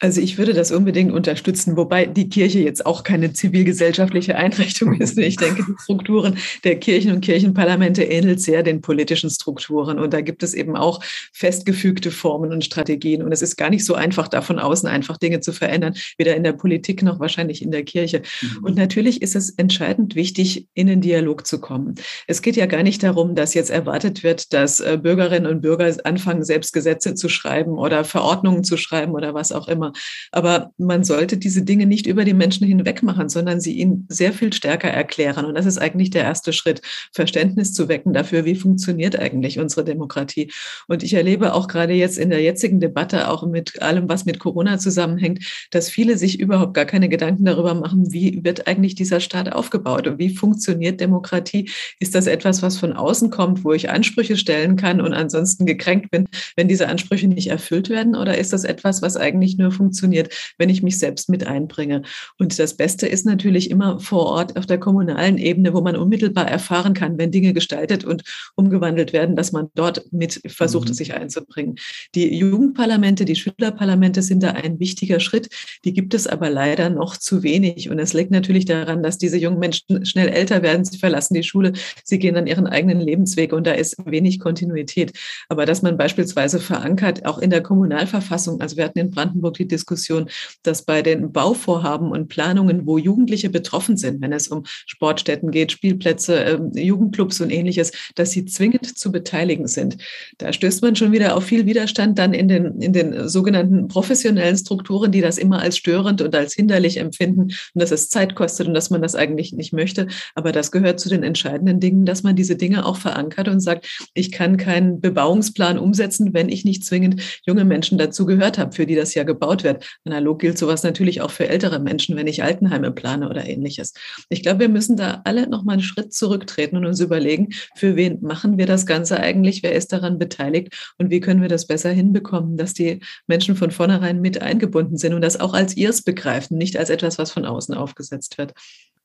Also 0.00 0.20
ich 0.20 0.38
würde 0.38 0.54
das 0.54 0.70
unbedingt 0.70 1.10
unterstützen, 1.10 1.76
wobei 1.76 2.06
die 2.06 2.28
Kirche 2.28 2.60
jetzt 2.60 2.86
auch 2.86 3.02
keine 3.02 3.32
zivilgesellschaftliche 3.32 4.36
Einrichtung 4.36 4.94
ist. 5.00 5.18
Ich 5.18 5.36
denke, 5.36 5.64
die 5.66 5.74
Strukturen 5.82 6.38
der 6.62 6.78
Kirchen 6.78 7.12
und 7.12 7.20
Kirchenparlamente 7.20 8.04
ähnelt 8.04 8.40
sehr 8.40 8.62
den 8.62 8.80
politischen 8.80 9.28
Strukturen. 9.28 9.98
Und 9.98 10.12
da 10.12 10.20
gibt 10.20 10.44
es 10.44 10.54
eben 10.54 10.76
auch 10.76 11.02
festgefügte 11.32 12.12
Formen 12.12 12.52
und 12.52 12.64
Strategien. 12.64 13.22
Und 13.22 13.32
es 13.32 13.42
ist 13.42 13.56
gar 13.56 13.70
nicht 13.70 13.84
so 13.84 13.94
einfach, 13.94 14.28
da 14.28 14.40
von 14.40 14.60
außen 14.60 14.88
einfach 14.88 15.16
Dinge 15.16 15.40
zu 15.40 15.52
verändern, 15.52 15.94
weder 16.16 16.36
in 16.36 16.44
der 16.44 16.52
Politik 16.52 17.02
noch 17.02 17.18
wahrscheinlich 17.18 17.60
in 17.60 17.72
der 17.72 17.82
Kirche. 17.82 18.22
Mhm. 18.40 18.64
Und 18.64 18.76
natürlich 18.76 19.20
ist 19.20 19.34
es 19.34 19.50
entscheidend 19.50 20.14
wichtig, 20.14 20.68
in 20.74 20.86
den 20.86 21.00
Dialog 21.00 21.44
zu 21.44 21.60
kommen. 21.60 21.96
Es 22.28 22.42
geht 22.42 22.54
ja 22.54 22.66
gar 22.66 22.84
nicht 22.84 23.02
darum, 23.02 23.34
dass 23.34 23.54
jetzt 23.54 23.70
erwartet 23.70 24.22
wird, 24.22 24.52
dass 24.52 24.78
äh, 24.78 24.96
Bürgerinnen 25.02 25.50
und 25.50 25.60
Bürger 25.60 25.92
anfangen, 26.04 26.44
selbst 26.44 26.72
Gesetze 26.72 27.14
zu 27.14 27.28
schreiben 27.28 27.78
oder 27.78 28.04
Verordnungen 28.04 28.62
zu 28.62 28.76
schreiben 28.76 29.12
oder 29.12 29.34
was 29.34 29.50
auch 29.50 29.66
immer. 29.66 29.87
Aber 30.32 30.72
man 30.78 31.04
sollte 31.04 31.36
diese 31.36 31.62
Dinge 31.62 31.86
nicht 31.86 32.06
über 32.06 32.24
die 32.24 32.34
Menschen 32.34 32.66
hinweg 32.66 33.02
machen, 33.02 33.28
sondern 33.28 33.60
sie 33.60 33.74
ihnen 33.74 34.06
sehr 34.08 34.32
viel 34.32 34.52
stärker 34.52 34.88
erklären. 34.88 35.44
Und 35.44 35.54
das 35.54 35.66
ist 35.66 35.78
eigentlich 35.78 36.10
der 36.10 36.24
erste 36.24 36.52
Schritt, 36.52 36.82
Verständnis 37.12 37.72
zu 37.72 37.88
wecken 37.88 38.12
dafür, 38.12 38.44
wie 38.44 38.54
funktioniert 38.54 39.18
eigentlich 39.18 39.58
unsere 39.58 39.84
Demokratie. 39.84 40.50
Und 40.86 41.02
ich 41.02 41.14
erlebe 41.14 41.54
auch 41.54 41.68
gerade 41.68 41.92
jetzt 41.92 42.18
in 42.18 42.30
der 42.30 42.42
jetzigen 42.42 42.80
Debatte, 42.80 43.28
auch 43.28 43.46
mit 43.46 43.82
allem, 43.82 44.08
was 44.08 44.24
mit 44.24 44.38
Corona 44.38 44.78
zusammenhängt, 44.78 45.68
dass 45.70 45.90
viele 45.90 46.18
sich 46.18 46.40
überhaupt 46.40 46.74
gar 46.74 46.84
keine 46.84 47.08
Gedanken 47.08 47.44
darüber 47.44 47.74
machen, 47.74 48.12
wie 48.12 48.44
wird 48.44 48.66
eigentlich 48.66 48.94
dieser 48.94 49.20
Staat 49.20 49.52
aufgebaut 49.52 50.06
und 50.06 50.18
wie 50.18 50.34
funktioniert 50.34 51.00
Demokratie? 51.00 51.70
Ist 52.00 52.14
das 52.14 52.26
etwas, 52.26 52.62
was 52.62 52.78
von 52.78 52.92
außen 52.92 53.30
kommt, 53.30 53.64
wo 53.64 53.72
ich 53.72 53.90
Ansprüche 53.90 54.36
stellen 54.36 54.76
kann 54.76 55.00
und 55.00 55.12
ansonsten 55.12 55.66
gekränkt 55.66 56.10
bin, 56.10 56.28
wenn 56.56 56.68
diese 56.68 56.88
Ansprüche 56.88 57.28
nicht 57.28 57.48
erfüllt 57.48 57.88
werden? 57.88 58.14
Oder 58.16 58.38
ist 58.38 58.52
das 58.52 58.64
etwas, 58.64 59.02
was 59.02 59.16
eigentlich 59.16 59.58
nur 59.58 59.70
funktioniert, 59.78 60.34
wenn 60.58 60.68
ich 60.68 60.82
mich 60.82 60.98
selbst 60.98 61.30
mit 61.30 61.46
einbringe. 61.46 62.02
Und 62.38 62.58
das 62.58 62.76
Beste 62.76 63.06
ist 63.06 63.24
natürlich 63.24 63.70
immer 63.70 63.98
vor 64.00 64.26
Ort 64.26 64.58
auf 64.58 64.66
der 64.66 64.78
kommunalen 64.78 65.38
Ebene, 65.38 65.72
wo 65.72 65.80
man 65.80 65.96
unmittelbar 65.96 66.46
erfahren 66.48 66.92
kann, 66.92 67.16
wenn 67.16 67.30
Dinge 67.30 67.54
gestaltet 67.54 68.04
und 68.04 68.24
umgewandelt 68.56 69.14
werden, 69.14 69.36
dass 69.36 69.52
man 69.52 69.68
dort 69.74 70.12
mit 70.12 70.42
versucht, 70.46 70.88
mhm. 70.88 70.94
sich 70.94 71.14
einzubringen. 71.14 71.76
Die 72.14 72.36
Jugendparlamente, 72.36 73.24
die 73.24 73.36
Schülerparlamente 73.36 74.22
sind 74.22 74.42
da 74.42 74.50
ein 74.50 74.80
wichtiger 74.80 75.20
Schritt. 75.20 75.48
Die 75.84 75.92
gibt 75.92 76.12
es 76.12 76.26
aber 76.26 76.50
leider 76.50 76.90
noch 76.90 77.16
zu 77.16 77.42
wenig. 77.42 77.88
Und 77.88 77.98
es 77.98 78.12
liegt 78.12 78.30
natürlich 78.30 78.64
daran, 78.64 79.02
dass 79.02 79.18
diese 79.18 79.38
jungen 79.38 79.58
Menschen 79.58 80.04
schnell 80.04 80.28
älter 80.28 80.62
werden. 80.62 80.84
Sie 80.84 80.98
verlassen 80.98 81.34
die 81.34 81.42
Schule, 81.42 81.72
sie 82.04 82.18
gehen 82.18 82.34
dann 82.34 82.46
ihren 82.46 82.66
eigenen 82.66 83.00
Lebensweg 83.00 83.52
und 83.52 83.66
da 83.66 83.72
ist 83.72 83.96
wenig 84.04 84.40
Kontinuität. 84.40 85.12
Aber 85.48 85.64
dass 85.64 85.82
man 85.82 85.96
beispielsweise 85.96 86.58
verankert, 86.60 87.24
auch 87.24 87.38
in 87.38 87.50
der 87.50 87.62
Kommunalverfassung, 87.62 88.60
also 88.60 88.76
wir 88.76 88.84
hatten 88.84 88.98
in 88.98 89.10
Brandenburg 89.10 89.54
die 89.54 89.67
Diskussion, 89.68 90.28
dass 90.62 90.84
bei 90.84 91.02
den 91.02 91.32
Bauvorhaben 91.32 92.10
und 92.10 92.28
Planungen, 92.28 92.86
wo 92.86 92.98
Jugendliche 92.98 93.50
betroffen 93.50 93.96
sind, 93.96 94.20
wenn 94.20 94.32
es 94.32 94.48
um 94.48 94.64
Sportstätten 94.64 95.50
geht, 95.50 95.72
Spielplätze, 95.72 96.34
ähm, 96.34 96.72
Jugendclubs 96.74 97.40
und 97.40 97.50
ähnliches, 97.50 97.92
dass 98.14 98.30
sie 98.30 98.44
zwingend 98.44 98.98
zu 98.98 99.12
beteiligen 99.12 99.66
sind. 99.66 99.98
Da 100.38 100.52
stößt 100.52 100.82
man 100.82 100.96
schon 100.96 101.12
wieder 101.12 101.36
auf 101.36 101.44
viel 101.44 101.66
Widerstand 101.66 102.18
dann 102.18 102.34
in 102.34 102.48
den, 102.48 102.80
in 102.80 102.92
den 102.92 103.28
sogenannten 103.28 103.88
professionellen 103.88 104.56
Strukturen, 104.56 105.12
die 105.12 105.20
das 105.20 105.38
immer 105.38 105.60
als 105.60 105.76
störend 105.76 106.22
und 106.22 106.34
als 106.34 106.54
hinderlich 106.54 106.98
empfinden 106.98 107.42
und 107.42 107.52
dass 107.74 107.90
es 107.90 108.08
Zeit 108.08 108.34
kostet 108.34 108.66
und 108.66 108.74
dass 108.74 108.90
man 108.90 109.02
das 109.02 109.14
eigentlich 109.14 109.52
nicht 109.52 109.72
möchte. 109.72 110.06
Aber 110.34 110.52
das 110.52 110.72
gehört 110.72 111.00
zu 111.00 111.08
den 111.08 111.22
entscheidenden 111.22 111.80
Dingen, 111.80 112.04
dass 112.04 112.22
man 112.22 112.36
diese 112.36 112.56
Dinge 112.56 112.84
auch 112.84 112.96
verankert 112.96 113.48
und 113.48 113.60
sagt, 113.60 113.86
ich 114.14 114.32
kann 114.32 114.56
keinen 114.56 115.00
Bebauungsplan 115.00 115.78
umsetzen, 115.78 116.34
wenn 116.34 116.48
ich 116.48 116.64
nicht 116.64 116.84
zwingend 116.84 117.22
junge 117.46 117.64
Menschen 117.64 117.98
dazu 117.98 118.26
gehört 118.26 118.58
habe, 118.58 118.72
für 118.72 118.86
die 118.86 118.94
das 118.94 119.14
ja 119.14 119.24
gebaut 119.24 119.57
gebaut 119.58 119.64
wird. 119.64 119.98
Analog 120.04 120.38
gilt 120.40 120.58
sowas 120.58 120.82
natürlich 120.82 121.20
auch 121.20 121.30
für 121.30 121.48
ältere 121.48 121.78
Menschen, 121.78 122.16
wenn 122.16 122.26
ich 122.26 122.42
Altenheime 122.42 122.90
plane 122.90 123.28
oder 123.28 123.46
ähnliches. 123.46 123.94
Ich 124.28 124.42
glaube, 124.42 124.60
wir 124.60 124.68
müssen 124.68 124.96
da 124.96 125.22
alle 125.24 125.48
noch 125.48 125.64
mal 125.64 125.74
einen 125.74 125.82
Schritt 125.82 126.12
zurücktreten 126.12 126.76
und 126.76 126.86
uns 126.86 127.00
überlegen, 127.00 127.48
für 127.76 127.96
wen 127.96 128.20
machen 128.22 128.58
wir 128.58 128.66
das 128.66 128.86
Ganze 128.86 129.20
eigentlich, 129.20 129.62
wer 129.62 129.74
ist 129.74 129.92
daran 129.92 130.18
beteiligt 130.18 130.94
und 130.98 131.10
wie 131.10 131.20
können 131.20 131.42
wir 131.42 131.48
das 131.48 131.66
besser 131.66 131.90
hinbekommen, 131.90 132.56
dass 132.56 132.74
die 132.74 133.00
Menschen 133.26 133.56
von 133.56 133.70
vornherein 133.70 134.20
mit 134.20 134.40
eingebunden 134.42 134.96
sind 134.96 135.14
und 135.14 135.22
das 135.22 135.40
auch 135.40 135.54
als 135.54 135.76
ihrs 135.76 136.02
begreifen, 136.02 136.58
nicht 136.58 136.76
als 136.76 136.90
etwas, 136.90 137.18
was 137.18 137.32
von 137.32 137.44
außen 137.44 137.74
aufgesetzt 137.74 138.38
wird. 138.38 138.54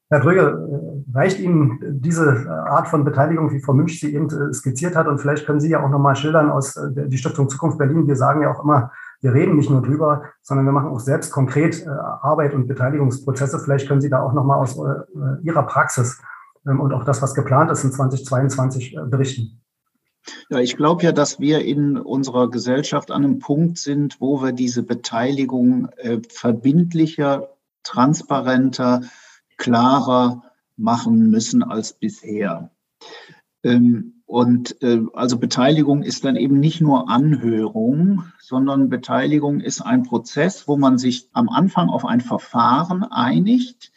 Herr 0.10 0.20
Dröge, 0.20 1.04
reicht 1.12 1.40
Ihnen 1.40 1.80
diese 1.82 2.48
Art 2.48 2.88
von 2.88 3.04
Beteiligung, 3.04 3.52
wie 3.52 3.60
Frau 3.60 3.74
Münch 3.74 4.00
sie 4.00 4.14
eben 4.14 4.28
äh, 4.30 4.54
skizziert 4.54 4.96
hat? 4.96 5.08
Und 5.08 5.20
vielleicht 5.20 5.46
können 5.46 5.60
Sie 5.60 5.70
ja 5.70 5.84
auch 5.84 5.90
nochmal 5.90 6.16
schildern 6.16 6.52
aus 6.52 6.78
äh, 6.78 7.08
die 7.08 7.18
Stiftung 7.18 7.50
Zukunft 7.50 7.80
Berlin. 7.80 8.06
Wir 8.06 8.16
sagen 8.16 8.44
ja 8.44 8.54
auch 8.54 8.64
immer, 8.64 8.92
wir 9.24 9.34
reden 9.34 9.56
nicht 9.56 9.70
nur 9.70 9.82
drüber, 9.82 10.24
sondern 10.42 10.66
wir 10.66 10.74
machen 10.74 10.90
auch 10.90 11.00
selbst 11.00 11.32
konkret 11.32 11.82
äh, 11.82 11.90
Arbeit 11.90 12.54
und 12.54 12.68
Beteiligungsprozesse. 12.68 13.58
Vielleicht 13.58 13.88
können 13.88 14.02
Sie 14.02 14.10
da 14.10 14.22
auch 14.22 14.34
nochmal 14.34 14.60
aus 14.60 14.78
äh, 14.78 15.42
Ihrer 15.44 15.64
Praxis 15.64 16.22
ähm, 16.68 16.82
und 16.82 16.94
auch 16.94 17.06
das, 17.06 17.22
was 17.22 17.34
geplant 17.34 17.72
ist 17.72 17.86
in 17.86 17.94
2022, 17.94 18.98
äh, 18.98 19.00
berichten. 19.06 19.62
Ja, 20.50 20.60
ich 20.60 20.76
glaube 20.76 21.04
ja, 21.04 21.14
dass 21.14 21.40
wir 21.40 21.64
in 21.64 21.98
unserer 21.98 22.50
Gesellschaft 22.50 23.12
an 23.12 23.24
einem 23.24 23.40
Punkt 23.40 23.78
sind, 23.78 24.20
wo 24.20 24.42
wir 24.42 24.52
diese 24.52 24.84
Beteiligung 24.84 25.88
äh, 25.98 26.20
verbindlicher, 26.30 27.50
transparenter, 27.84 29.02
klarer 29.58 30.44
machen 30.76 31.30
müssen 31.30 31.64
als 31.64 31.94
bisher. 31.94 32.72
Ähm, 33.64 34.13
und 34.26 34.82
äh, 34.82 35.02
also 35.14 35.38
Beteiligung 35.38 36.04
ist 36.04 36.26
dann 36.26 36.36
eben 36.36 36.60
nicht 36.60 36.82
nur 36.82 37.10
Anhörung, 37.10 38.24
sondern 38.40 38.90
Beteiligung 38.90 39.60
ist 39.60 39.82
ein 39.82 40.04
Prozess, 40.04 40.68
wo 40.68 40.78
man 40.78 40.98
sich 40.98 41.30
am 41.34 41.50
Anfang 41.50 41.90
auf 41.90 42.06
ein 42.06 42.22
Verfahren 42.22 43.04
einigt, 43.04 43.92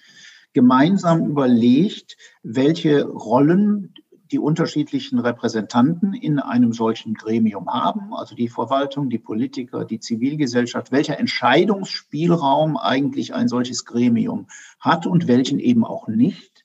gemeinsam 0.52 1.26
überlegt, 1.26 2.16
welche 2.42 3.04
Rollen 3.04 3.94
die 4.32 4.38
unterschiedlichen 4.40 5.20
Repräsentanten 5.20 6.12
in 6.12 6.40
einem 6.40 6.72
solchen 6.72 7.14
Gremium 7.14 7.68
haben, 7.68 8.12
also 8.12 8.34
die 8.34 8.48
Verwaltung, 8.48 9.08
die 9.08 9.18
Politiker, 9.20 9.84
die 9.84 10.00
Zivilgesellschaft, 10.00 10.90
welcher 10.90 11.20
Entscheidungsspielraum 11.20 12.76
eigentlich 12.76 13.34
ein 13.34 13.46
solches 13.46 13.84
Gremium 13.84 14.48
hat 14.80 15.06
und 15.06 15.28
welchen 15.28 15.60
eben 15.60 15.84
auch 15.84 16.08
nicht. 16.08 16.64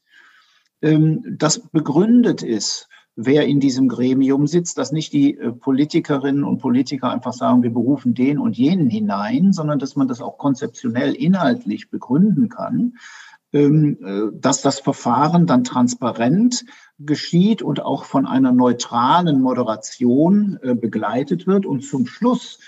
Ähm, 0.81 1.23
das 1.37 1.59
begründet 1.59 2.41
ist 2.41 2.89
wer 3.25 3.45
in 3.45 3.59
diesem 3.59 3.87
Gremium 3.87 4.47
sitzt, 4.47 4.77
dass 4.77 4.91
nicht 4.91 5.13
die 5.13 5.37
äh, 5.37 5.51
Politikerinnen 5.51 6.43
und 6.43 6.59
Politiker 6.59 7.09
einfach 7.09 7.33
sagen, 7.33 7.63
wir 7.63 7.73
berufen 7.73 8.13
den 8.13 8.39
und 8.39 8.57
jenen 8.57 8.89
hinein, 8.89 9.53
sondern 9.53 9.79
dass 9.79 9.95
man 9.95 10.07
das 10.07 10.21
auch 10.21 10.37
konzeptionell 10.37 11.13
inhaltlich 11.13 11.89
begründen 11.89 12.49
kann, 12.49 12.93
ähm, 13.53 13.97
äh, 14.03 14.37
dass 14.39 14.61
das 14.61 14.79
Verfahren 14.79 15.45
dann 15.45 15.63
transparent 15.63 16.65
geschieht 16.99 17.61
und 17.61 17.81
auch 17.81 18.05
von 18.05 18.25
einer 18.25 18.51
neutralen 18.51 19.41
Moderation 19.41 20.59
äh, 20.61 20.75
begleitet 20.75 21.47
wird 21.47 21.65
und 21.65 21.83
zum 21.83 22.07
Schluss, 22.07 22.59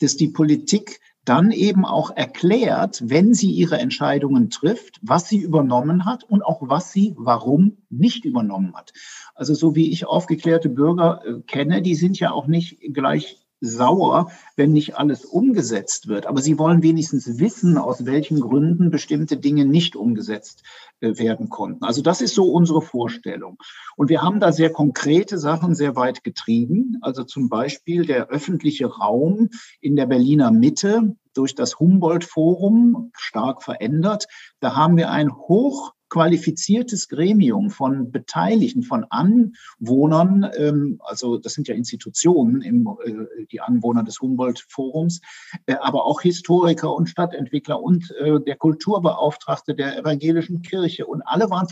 dass 0.00 0.16
die 0.16 0.28
Politik 0.28 1.00
dann 1.28 1.50
eben 1.50 1.84
auch 1.84 2.10
erklärt, 2.16 3.02
wenn 3.04 3.34
sie 3.34 3.50
ihre 3.50 3.78
Entscheidungen 3.78 4.48
trifft, 4.48 4.98
was 5.02 5.28
sie 5.28 5.38
übernommen 5.38 6.04
hat 6.06 6.24
und 6.24 6.42
auch 6.42 6.62
was 6.62 6.92
sie 6.92 7.14
warum 7.18 7.78
nicht 7.90 8.24
übernommen 8.24 8.74
hat. 8.74 8.92
Also 9.34 9.52
so 9.52 9.74
wie 9.74 9.90
ich 9.90 10.06
aufgeklärte 10.06 10.68
Bürger 10.68 11.20
äh, 11.26 11.40
kenne, 11.42 11.82
die 11.82 11.94
sind 11.94 12.18
ja 12.18 12.30
auch 12.30 12.46
nicht 12.46 12.78
gleich 12.92 13.45
sauer, 13.66 14.30
wenn 14.56 14.72
nicht 14.72 14.96
alles 14.96 15.24
umgesetzt 15.24 16.08
wird. 16.08 16.26
Aber 16.26 16.40
sie 16.40 16.58
wollen 16.58 16.82
wenigstens 16.82 17.38
wissen, 17.38 17.78
aus 17.78 18.06
welchen 18.06 18.40
Gründen 18.40 18.90
bestimmte 18.90 19.36
Dinge 19.36 19.64
nicht 19.64 19.96
umgesetzt 19.96 20.62
äh, 21.00 21.18
werden 21.18 21.48
konnten. 21.48 21.84
Also 21.84 22.02
das 22.02 22.20
ist 22.20 22.34
so 22.34 22.50
unsere 22.50 22.82
Vorstellung. 22.82 23.58
Und 23.96 24.08
wir 24.08 24.22
haben 24.22 24.40
da 24.40 24.52
sehr 24.52 24.70
konkrete 24.70 25.38
Sachen 25.38 25.74
sehr 25.74 25.96
weit 25.96 26.24
getrieben. 26.24 26.98
Also 27.00 27.24
zum 27.24 27.48
Beispiel 27.48 28.06
der 28.06 28.28
öffentliche 28.28 28.86
Raum 28.86 29.50
in 29.80 29.96
der 29.96 30.06
Berliner 30.06 30.50
Mitte 30.50 31.16
durch 31.34 31.54
das 31.54 31.78
Humboldt-Forum 31.78 33.10
stark 33.14 33.62
verändert. 33.62 34.26
Da 34.60 34.74
haben 34.74 34.96
wir 34.96 35.10
ein 35.10 35.34
hoch 35.34 35.92
qualifiziertes 36.08 37.08
Gremium 37.08 37.70
von 37.70 38.10
Beteiligten, 38.12 38.82
von 38.82 39.04
Anwohnern, 39.10 40.48
ähm, 40.56 41.00
also 41.04 41.38
das 41.38 41.54
sind 41.54 41.68
ja 41.68 41.74
Institutionen, 41.74 42.62
im, 42.62 42.88
äh, 43.04 43.46
die 43.50 43.60
Anwohner 43.60 44.04
des 44.04 44.20
Humboldt-Forums, 44.20 45.20
äh, 45.66 45.74
aber 45.74 46.04
auch 46.04 46.20
Historiker 46.20 46.94
und 46.94 47.08
Stadtentwickler 47.08 47.82
und 47.82 48.10
äh, 48.18 48.40
der 48.40 48.56
Kulturbeauftragte 48.56 49.74
der 49.74 49.98
evangelischen 49.98 50.62
Kirche 50.62 51.06
und 51.06 51.22
alle 51.22 51.50
waren 51.50 51.66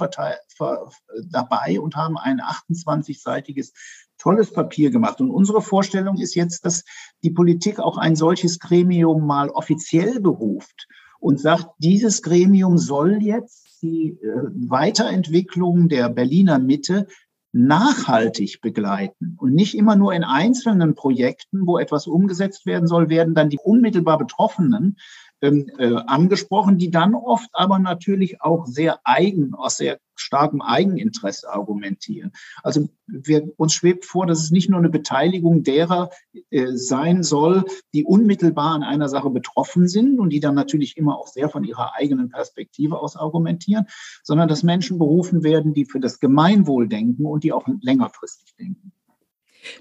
dabei 1.30 1.80
und 1.80 1.96
haben 1.96 2.18
ein 2.18 2.40
28-seitiges 2.40 3.72
tolles 4.18 4.52
Papier 4.52 4.90
gemacht. 4.90 5.20
Und 5.20 5.30
unsere 5.30 5.62
Vorstellung 5.62 6.18
ist 6.18 6.34
jetzt, 6.34 6.64
dass 6.64 6.84
die 7.22 7.30
Politik 7.30 7.78
auch 7.78 7.98
ein 7.98 8.16
solches 8.16 8.58
Gremium 8.58 9.26
mal 9.26 9.50
offiziell 9.50 10.20
beruft 10.20 10.88
und 11.20 11.40
sagt, 11.40 11.66
dieses 11.78 12.22
Gremium 12.22 12.78
soll 12.78 13.22
jetzt 13.22 13.63
die 13.84 14.18
äh, 14.22 14.28
Weiterentwicklung 14.68 15.88
der 15.88 16.08
Berliner 16.08 16.58
Mitte 16.58 17.06
nachhaltig 17.52 18.60
begleiten 18.60 19.36
und 19.38 19.54
nicht 19.54 19.76
immer 19.76 19.94
nur 19.94 20.12
in 20.12 20.24
einzelnen 20.24 20.94
Projekten, 20.94 21.66
wo 21.66 21.78
etwas 21.78 22.08
umgesetzt 22.08 22.66
werden 22.66 22.88
soll, 22.88 23.10
werden 23.10 23.34
dann 23.34 23.50
die 23.50 23.60
unmittelbar 23.62 24.18
Betroffenen 24.18 24.96
ähm, 25.44 25.70
äh, 25.78 25.94
angesprochen, 26.06 26.78
die 26.78 26.90
dann 26.90 27.14
oft 27.14 27.50
aber 27.52 27.78
natürlich 27.78 28.40
auch 28.40 28.66
sehr 28.66 28.98
eigen, 29.04 29.54
aus 29.54 29.76
sehr 29.76 29.98
starkem 30.16 30.62
Eigeninteresse 30.62 31.52
argumentieren. 31.52 32.32
Also 32.62 32.88
wir, 33.06 33.50
uns 33.56 33.74
schwebt 33.74 34.04
vor, 34.04 34.26
dass 34.26 34.42
es 34.42 34.50
nicht 34.50 34.70
nur 34.70 34.78
eine 34.78 34.88
Beteiligung 34.88 35.62
derer 35.62 36.10
äh, 36.50 36.68
sein 36.72 37.22
soll, 37.22 37.64
die 37.92 38.04
unmittelbar 38.04 38.74
an 38.74 38.82
einer 38.82 39.08
Sache 39.08 39.28
betroffen 39.28 39.86
sind 39.86 40.18
und 40.18 40.30
die 40.30 40.40
dann 40.40 40.54
natürlich 40.54 40.96
immer 40.96 41.18
auch 41.18 41.26
sehr 41.26 41.50
von 41.50 41.64
ihrer 41.64 41.94
eigenen 41.94 42.30
Perspektive 42.30 42.98
aus 42.98 43.16
argumentieren, 43.16 43.86
sondern 44.22 44.48
dass 44.48 44.62
Menschen 44.62 44.98
berufen 44.98 45.42
werden, 45.42 45.74
die 45.74 45.84
für 45.84 46.00
das 46.00 46.20
Gemeinwohl 46.20 46.88
denken 46.88 47.26
und 47.26 47.44
die 47.44 47.52
auch 47.52 47.66
längerfristig 47.82 48.54
denken. 48.56 48.92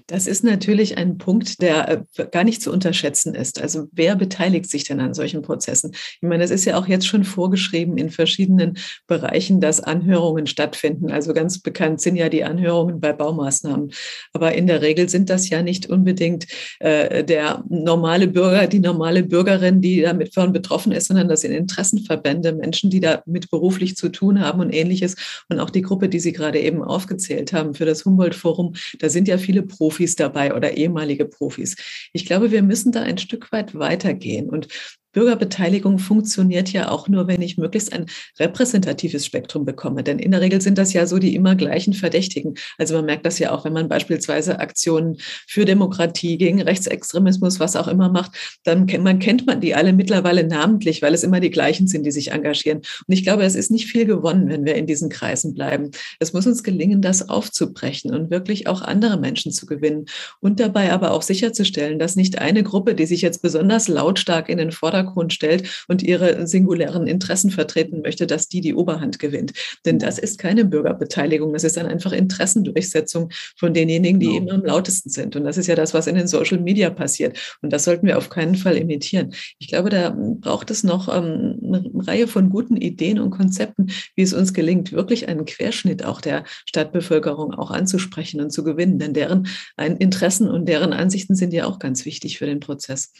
Das 0.06 0.26
ist 0.26 0.44
natürlich 0.44 0.98
ein 0.98 1.18
Punkt, 1.18 1.60
der 1.62 2.06
äh, 2.16 2.26
gar 2.30 2.44
nicht 2.44 2.62
zu 2.62 2.72
unterschätzen 2.72 3.34
ist. 3.34 3.60
Also 3.60 3.86
wer 3.92 4.16
beteiligt 4.16 4.70
sich 4.70 4.84
denn 4.84 5.00
an 5.00 5.14
solchen 5.14 5.42
Prozessen? 5.42 5.92
Ich 5.92 6.28
meine, 6.28 6.44
es 6.44 6.50
ist 6.50 6.64
ja 6.64 6.78
auch 6.78 6.86
jetzt 6.86 7.06
schon 7.06 7.24
vorgeschrieben 7.24 7.96
in 7.96 8.10
verschiedenen 8.10 8.78
Bereichen, 9.06 9.60
dass 9.60 9.80
Anhörungen 9.80 10.46
stattfinden. 10.46 11.10
Also 11.10 11.32
ganz 11.34 11.60
bekannt 11.60 12.00
sind 12.00 12.16
ja 12.16 12.28
die 12.28 12.44
Anhörungen 12.44 13.00
bei 13.00 13.12
Baumaßnahmen. 13.12 13.92
Aber 14.32 14.54
in 14.54 14.66
der 14.66 14.82
Regel 14.82 15.08
sind 15.08 15.30
das 15.30 15.48
ja 15.48 15.62
nicht 15.62 15.86
unbedingt 15.86 16.46
äh, 16.80 17.24
der 17.24 17.64
normale 17.68 18.28
Bürger, 18.28 18.66
die 18.66 18.80
normale 18.80 19.22
Bürgerin, 19.22 19.80
die 19.80 20.00
damit 20.00 20.34
von 20.34 20.52
betroffen 20.52 20.92
ist, 20.92 21.08
sondern 21.08 21.28
das 21.28 21.40
sind 21.40 21.52
Interessenverbände, 21.52 22.52
Menschen, 22.52 22.90
die 22.90 23.00
damit 23.00 23.50
beruflich 23.50 23.96
zu 23.96 24.08
tun 24.08 24.40
haben 24.40 24.60
und 24.60 24.72
ähnliches. 24.72 25.16
Und 25.48 25.60
auch 25.60 25.70
die 25.70 25.82
Gruppe, 25.82 26.08
die 26.08 26.20
Sie 26.20 26.32
gerade 26.32 26.60
eben 26.60 26.82
aufgezählt 26.82 27.52
haben 27.52 27.74
für 27.74 27.84
das 27.84 28.04
Humboldt-Forum, 28.04 28.74
da 28.98 29.08
sind 29.08 29.28
ja 29.28 29.38
viele 29.38 29.62
Profis 29.76 30.16
dabei 30.16 30.54
oder 30.54 30.76
ehemalige 30.76 31.24
Profis. 31.24 31.76
Ich 32.12 32.26
glaube, 32.26 32.50
wir 32.50 32.62
müssen 32.62 32.92
da 32.92 33.02
ein 33.02 33.18
Stück 33.18 33.52
weit 33.52 33.78
weitergehen. 33.78 34.48
Und 34.48 34.68
Bürgerbeteiligung 35.14 35.98
funktioniert 35.98 36.70
ja 36.70 36.90
auch 36.90 37.08
nur, 37.08 37.26
wenn 37.26 37.40
ich 37.40 37.56
möglichst 37.56 37.92
ein 37.94 38.06
repräsentatives 38.38 39.24
Spektrum 39.24 39.64
bekomme. 39.64 40.02
Denn 40.02 40.18
in 40.18 40.32
der 40.32 40.42
Regel 40.42 40.60
sind 40.60 40.76
das 40.76 40.92
ja 40.92 41.06
so 41.06 41.18
die 41.18 41.34
immer 41.34 41.54
gleichen 41.54 41.94
Verdächtigen. 41.94 42.54
Also 42.76 42.94
man 42.96 43.06
merkt 43.06 43.24
das 43.24 43.38
ja 43.38 43.52
auch, 43.52 43.64
wenn 43.64 43.72
man 43.72 43.88
beispielsweise 43.88 44.60
Aktionen 44.60 45.16
für 45.48 45.64
Demokratie, 45.64 46.36
gegen 46.36 46.60
Rechtsextremismus, 46.60 47.60
was 47.60 47.76
auch 47.76 47.88
immer 47.88 48.10
macht, 48.10 48.32
dann 48.64 48.86
kennt 48.86 49.04
man, 49.04 49.18
kennt 49.18 49.46
man 49.46 49.60
die 49.60 49.74
alle 49.74 49.92
mittlerweile 49.92 50.46
namentlich, 50.46 51.00
weil 51.00 51.14
es 51.14 51.22
immer 51.22 51.40
die 51.40 51.50
gleichen 51.50 51.86
sind, 51.86 52.04
die 52.04 52.10
sich 52.10 52.32
engagieren. 52.32 52.78
Und 52.78 53.14
ich 53.14 53.22
glaube, 53.22 53.44
es 53.44 53.54
ist 53.54 53.70
nicht 53.70 53.86
viel 53.86 54.04
gewonnen, 54.04 54.48
wenn 54.48 54.64
wir 54.64 54.74
in 54.74 54.86
diesen 54.86 55.08
Kreisen 55.08 55.54
bleiben. 55.54 55.90
Es 56.18 56.32
muss 56.32 56.46
uns 56.46 56.62
gelingen, 56.62 57.00
das 57.00 57.28
aufzubrechen 57.28 58.14
und 58.14 58.30
wirklich 58.30 58.66
auch 58.66 58.82
andere 58.82 59.18
Menschen 59.18 59.52
zu 59.52 59.66
gewinnen 59.66 60.06
und 60.40 60.60
dabei 60.60 60.92
aber 60.92 61.12
auch 61.12 61.22
sicherzustellen, 61.22 61.98
dass 61.98 62.16
nicht 62.16 62.38
eine 62.38 62.62
Gruppe, 62.62 62.94
die 62.94 63.06
sich 63.06 63.22
jetzt 63.22 63.42
besonders 63.42 63.88
lautstark 63.88 64.48
in 64.48 64.58
den 64.58 64.72
Vordergrund 64.72 65.03
Vordergrund 65.04 65.32
stellt 65.32 65.84
und 65.88 66.02
ihre 66.02 66.46
singulären 66.46 67.06
Interessen 67.06 67.50
vertreten 67.50 68.00
möchte, 68.02 68.26
dass 68.26 68.48
die 68.48 68.60
die 68.60 68.74
Oberhand 68.74 69.18
gewinnt. 69.18 69.52
Denn 69.84 69.98
das 69.98 70.18
ist 70.18 70.38
keine 70.38 70.64
Bürgerbeteiligung, 70.64 71.52
das 71.52 71.64
ist 71.64 71.76
dann 71.76 71.86
einfach 71.86 72.12
Interessendurchsetzung 72.12 73.30
von 73.56 73.74
denjenigen, 73.74 74.20
die 74.20 74.26
genau. 74.26 74.36
eben 74.36 74.50
am 74.50 74.64
lautesten 74.64 75.10
sind. 75.10 75.36
Und 75.36 75.44
das 75.44 75.56
ist 75.56 75.66
ja 75.66 75.74
das, 75.74 75.94
was 75.94 76.06
in 76.06 76.14
den 76.14 76.28
Social 76.28 76.58
Media 76.58 76.90
passiert. 76.90 77.38
Und 77.62 77.72
das 77.72 77.84
sollten 77.84 78.06
wir 78.06 78.18
auf 78.18 78.30
keinen 78.30 78.54
Fall 78.54 78.76
imitieren. 78.76 79.34
Ich 79.58 79.68
glaube, 79.68 79.90
da 79.90 80.10
braucht 80.10 80.70
es 80.70 80.84
noch 80.84 81.08
ähm, 81.14 81.58
eine 81.62 81.90
Reihe 81.94 82.26
von 82.26 82.50
guten 82.50 82.76
Ideen 82.76 83.18
und 83.18 83.30
Konzepten, 83.30 83.90
wie 84.16 84.22
es 84.22 84.32
uns 84.32 84.52
gelingt, 84.52 84.92
wirklich 84.92 85.28
einen 85.28 85.44
Querschnitt 85.44 86.04
auch 86.04 86.20
der 86.20 86.44
Stadtbevölkerung 86.66 87.52
auch 87.52 87.70
anzusprechen 87.70 88.40
und 88.40 88.50
zu 88.50 88.64
gewinnen. 88.64 88.98
Denn 88.98 89.14
deren 89.14 89.46
Interessen 89.76 90.48
und 90.48 90.66
deren 90.68 90.92
Ansichten 90.92 91.34
sind 91.34 91.52
ja 91.52 91.66
auch 91.66 91.78
ganz 91.78 92.04
wichtig 92.04 92.38
für 92.38 92.46
den 92.46 92.60
Prozess. 92.60 93.12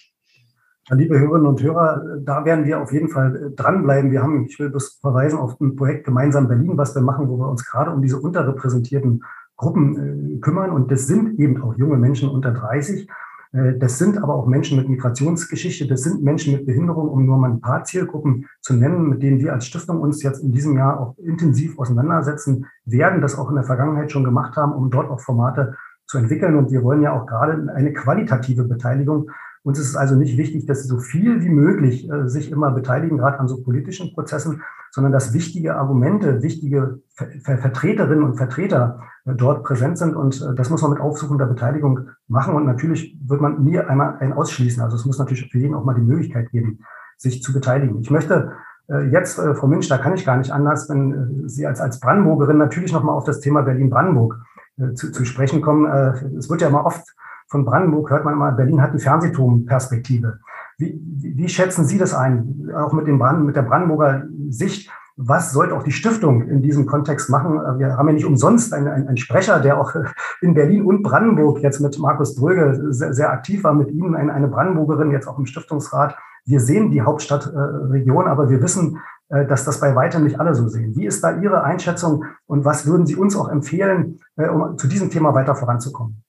Liebe 0.90 1.18
Hörerinnen 1.18 1.46
und 1.46 1.62
Hörer, 1.62 2.18
da 2.20 2.44
werden 2.44 2.66
wir 2.66 2.78
auf 2.78 2.92
jeden 2.92 3.08
Fall 3.08 3.36
äh, 3.36 3.50
dranbleiben. 3.54 4.10
Wir 4.10 4.22
haben, 4.22 4.44
ich 4.44 4.58
will 4.58 4.70
das 4.70 4.98
verweisen 5.00 5.38
auf 5.38 5.58
ein 5.58 5.76
Projekt 5.76 6.04
Gemeinsam 6.04 6.46
Berlin, 6.46 6.76
was 6.76 6.94
wir 6.94 7.00
machen, 7.00 7.28
wo 7.28 7.38
wir 7.38 7.48
uns 7.48 7.64
gerade 7.64 7.90
um 7.90 8.02
diese 8.02 8.20
unterrepräsentierten 8.20 9.24
Gruppen 9.56 10.36
äh, 10.36 10.38
kümmern. 10.40 10.70
Und 10.70 10.90
das 10.90 11.06
sind 11.06 11.38
eben 11.40 11.62
auch 11.62 11.74
junge 11.78 11.96
Menschen 11.96 12.28
unter 12.28 12.52
30. 12.52 13.08
Äh, 13.52 13.78
das 13.78 13.98
sind 13.98 14.22
aber 14.22 14.34
auch 14.34 14.46
Menschen 14.46 14.76
mit 14.76 14.90
Migrationsgeschichte. 14.90 15.86
Das 15.86 16.02
sind 16.02 16.22
Menschen 16.22 16.52
mit 16.52 16.66
Behinderung, 16.66 17.08
um 17.08 17.24
nur 17.24 17.38
mal 17.38 17.50
ein 17.50 17.62
paar 17.62 17.84
Zielgruppen 17.84 18.46
zu 18.60 18.74
nennen, 18.74 19.08
mit 19.08 19.22
denen 19.22 19.40
wir 19.40 19.54
als 19.54 19.66
Stiftung 19.66 20.02
uns 20.02 20.22
jetzt 20.22 20.42
in 20.42 20.52
diesem 20.52 20.76
Jahr 20.76 21.00
auch 21.00 21.16
intensiv 21.16 21.78
auseinandersetzen 21.78 22.66
werden, 22.84 23.22
das 23.22 23.38
auch 23.38 23.48
in 23.48 23.54
der 23.54 23.64
Vergangenheit 23.64 24.12
schon 24.12 24.24
gemacht 24.24 24.54
haben, 24.56 24.72
um 24.72 24.90
dort 24.90 25.08
auch 25.08 25.20
Formate 25.20 25.76
zu 26.06 26.18
entwickeln. 26.18 26.56
Und 26.56 26.70
wir 26.72 26.82
wollen 26.82 27.00
ja 27.00 27.18
auch 27.18 27.24
gerade 27.24 27.72
eine 27.74 27.94
qualitative 27.94 28.64
Beteiligung 28.64 29.30
uns 29.64 29.78
ist 29.78 29.88
es 29.88 29.96
also 29.96 30.14
nicht 30.14 30.36
wichtig, 30.36 30.66
dass 30.66 30.82
sie 30.82 30.88
so 30.88 30.98
viel 30.98 31.40
wie 31.42 31.48
möglich 31.48 32.08
äh, 32.10 32.28
sich 32.28 32.52
immer 32.52 32.70
beteiligen, 32.70 33.16
gerade 33.16 33.40
an 33.40 33.48
so 33.48 33.62
politischen 33.62 34.12
Prozessen, 34.12 34.62
sondern 34.90 35.12
dass 35.12 35.32
wichtige 35.32 35.76
Argumente, 35.76 36.42
wichtige 36.42 37.00
Ver 37.14 37.56
Vertreterinnen 37.56 38.24
und 38.24 38.36
Vertreter 38.36 39.00
äh, 39.24 39.34
dort 39.34 39.64
präsent 39.64 39.96
sind. 39.96 40.16
Und 40.16 40.42
äh, 40.42 40.54
das 40.54 40.68
muss 40.68 40.82
man 40.82 40.90
mit 40.90 41.00
aufsuchender 41.00 41.46
Beteiligung 41.46 42.10
machen. 42.28 42.54
Und 42.54 42.66
natürlich 42.66 43.18
wird 43.26 43.40
man 43.40 43.64
nie 43.64 43.78
einmal 43.78 44.18
einen 44.18 44.34
ausschließen. 44.34 44.82
Also 44.82 44.96
es 44.96 45.06
muss 45.06 45.18
natürlich 45.18 45.50
für 45.50 45.58
jeden 45.58 45.74
auch 45.74 45.84
mal 45.84 45.94
die 45.94 46.02
Möglichkeit 46.02 46.50
geben, 46.50 46.80
sich 47.16 47.42
zu 47.42 47.54
beteiligen. 47.54 48.00
Ich 48.00 48.10
möchte 48.10 48.52
äh, 48.90 49.08
jetzt, 49.10 49.38
äh, 49.38 49.54
Frau 49.54 49.66
Münch, 49.66 49.88
da 49.88 49.96
kann 49.96 50.12
ich 50.12 50.26
gar 50.26 50.36
nicht 50.36 50.52
anders, 50.52 50.90
wenn 50.90 51.44
äh, 51.44 51.48
Sie 51.48 51.66
als, 51.66 51.80
als 51.80 52.00
Brandenburgerin 52.00 52.58
natürlich 52.58 52.92
nochmal 52.92 53.14
auf 53.14 53.24
das 53.24 53.40
Thema 53.40 53.62
Berlin-Brandenburg 53.62 54.40
zu, 54.94 55.12
zu 55.12 55.24
sprechen 55.24 55.62
kommen. 55.62 55.86
Es 56.36 56.50
wird 56.50 56.60
ja 56.60 56.66
immer 56.66 56.84
oft 56.84 57.14
von 57.48 57.64
Brandenburg 57.64 58.10
hört 58.10 58.24
man 58.24 58.34
immer, 58.34 58.52
Berlin 58.52 58.82
hat 58.82 58.94
die 58.94 58.98
Fernsehturmperspektive. 58.98 60.38
Wie, 60.78 61.00
wie, 61.36 61.48
schätzen 61.48 61.84
Sie 61.84 61.98
das 61.98 62.14
ein, 62.14 62.70
auch 62.74 62.92
mit, 62.92 63.06
dem 63.06 63.18
Brand, 63.18 63.44
mit 63.44 63.56
der 63.56 63.62
Brandenburger 63.62 64.24
Sicht? 64.48 64.90
Was 65.16 65.52
sollte 65.52 65.76
auch 65.76 65.84
die 65.84 65.92
Stiftung 65.92 66.48
in 66.48 66.60
diesem 66.62 66.86
Kontext 66.86 67.30
machen? 67.30 67.60
Wir 67.78 67.96
haben 67.96 68.08
ja 68.08 68.14
nicht 68.14 68.24
umsonst 68.24 68.74
einen, 68.74 68.88
einen, 68.88 69.16
Sprecher, 69.16 69.60
der 69.60 69.80
auch 69.80 69.94
in 70.40 70.54
Berlin 70.54 70.84
und 70.84 71.04
Brandenburg 71.04 71.60
jetzt 71.60 71.80
mit 71.80 71.96
Markus 72.00 72.34
Dröge 72.34 72.92
sehr, 72.92 73.14
sehr 73.14 73.30
aktiv 73.30 73.62
war, 73.62 73.74
mit 73.74 73.92
Ihnen 73.92 74.16
eine, 74.16 74.32
eine 74.32 74.48
Brandenburgerin 74.48 75.12
jetzt 75.12 75.28
auch 75.28 75.38
im 75.38 75.46
Stiftungsrat. 75.46 76.16
Wir 76.44 76.58
sehen 76.58 76.90
die 76.90 77.02
Hauptstadtregion, 77.02 78.26
aber 78.26 78.50
wir 78.50 78.60
wissen, 78.60 78.98
äh, 79.28 79.46
dass 79.46 79.64
das 79.64 79.80
bei 79.80 79.94
weitem 79.94 80.24
nicht 80.24 80.40
alle 80.40 80.54
so 80.54 80.68
sehen. 80.68 80.94
Wie 80.96 81.06
ist 81.06 81.22
da 81.22 81.38
Ihre 81.38 81.62
Einschätzung 81.62 82.24
und 82.46 82.64
was 82.64 82.86
würden 82.86 83.06
Sie 83.06 83.16
uns 83.16 83.36
auch 83.36 83.48
empfehlen, 83.48 84.18
äh, 84.36 84.48
um 84.48 84.76
zu 84.76 84.88
diesem 84.88 85.10
Thema 85.10 85.32
weiter 85.34 85.54
voranzukommen? 85.54 86.24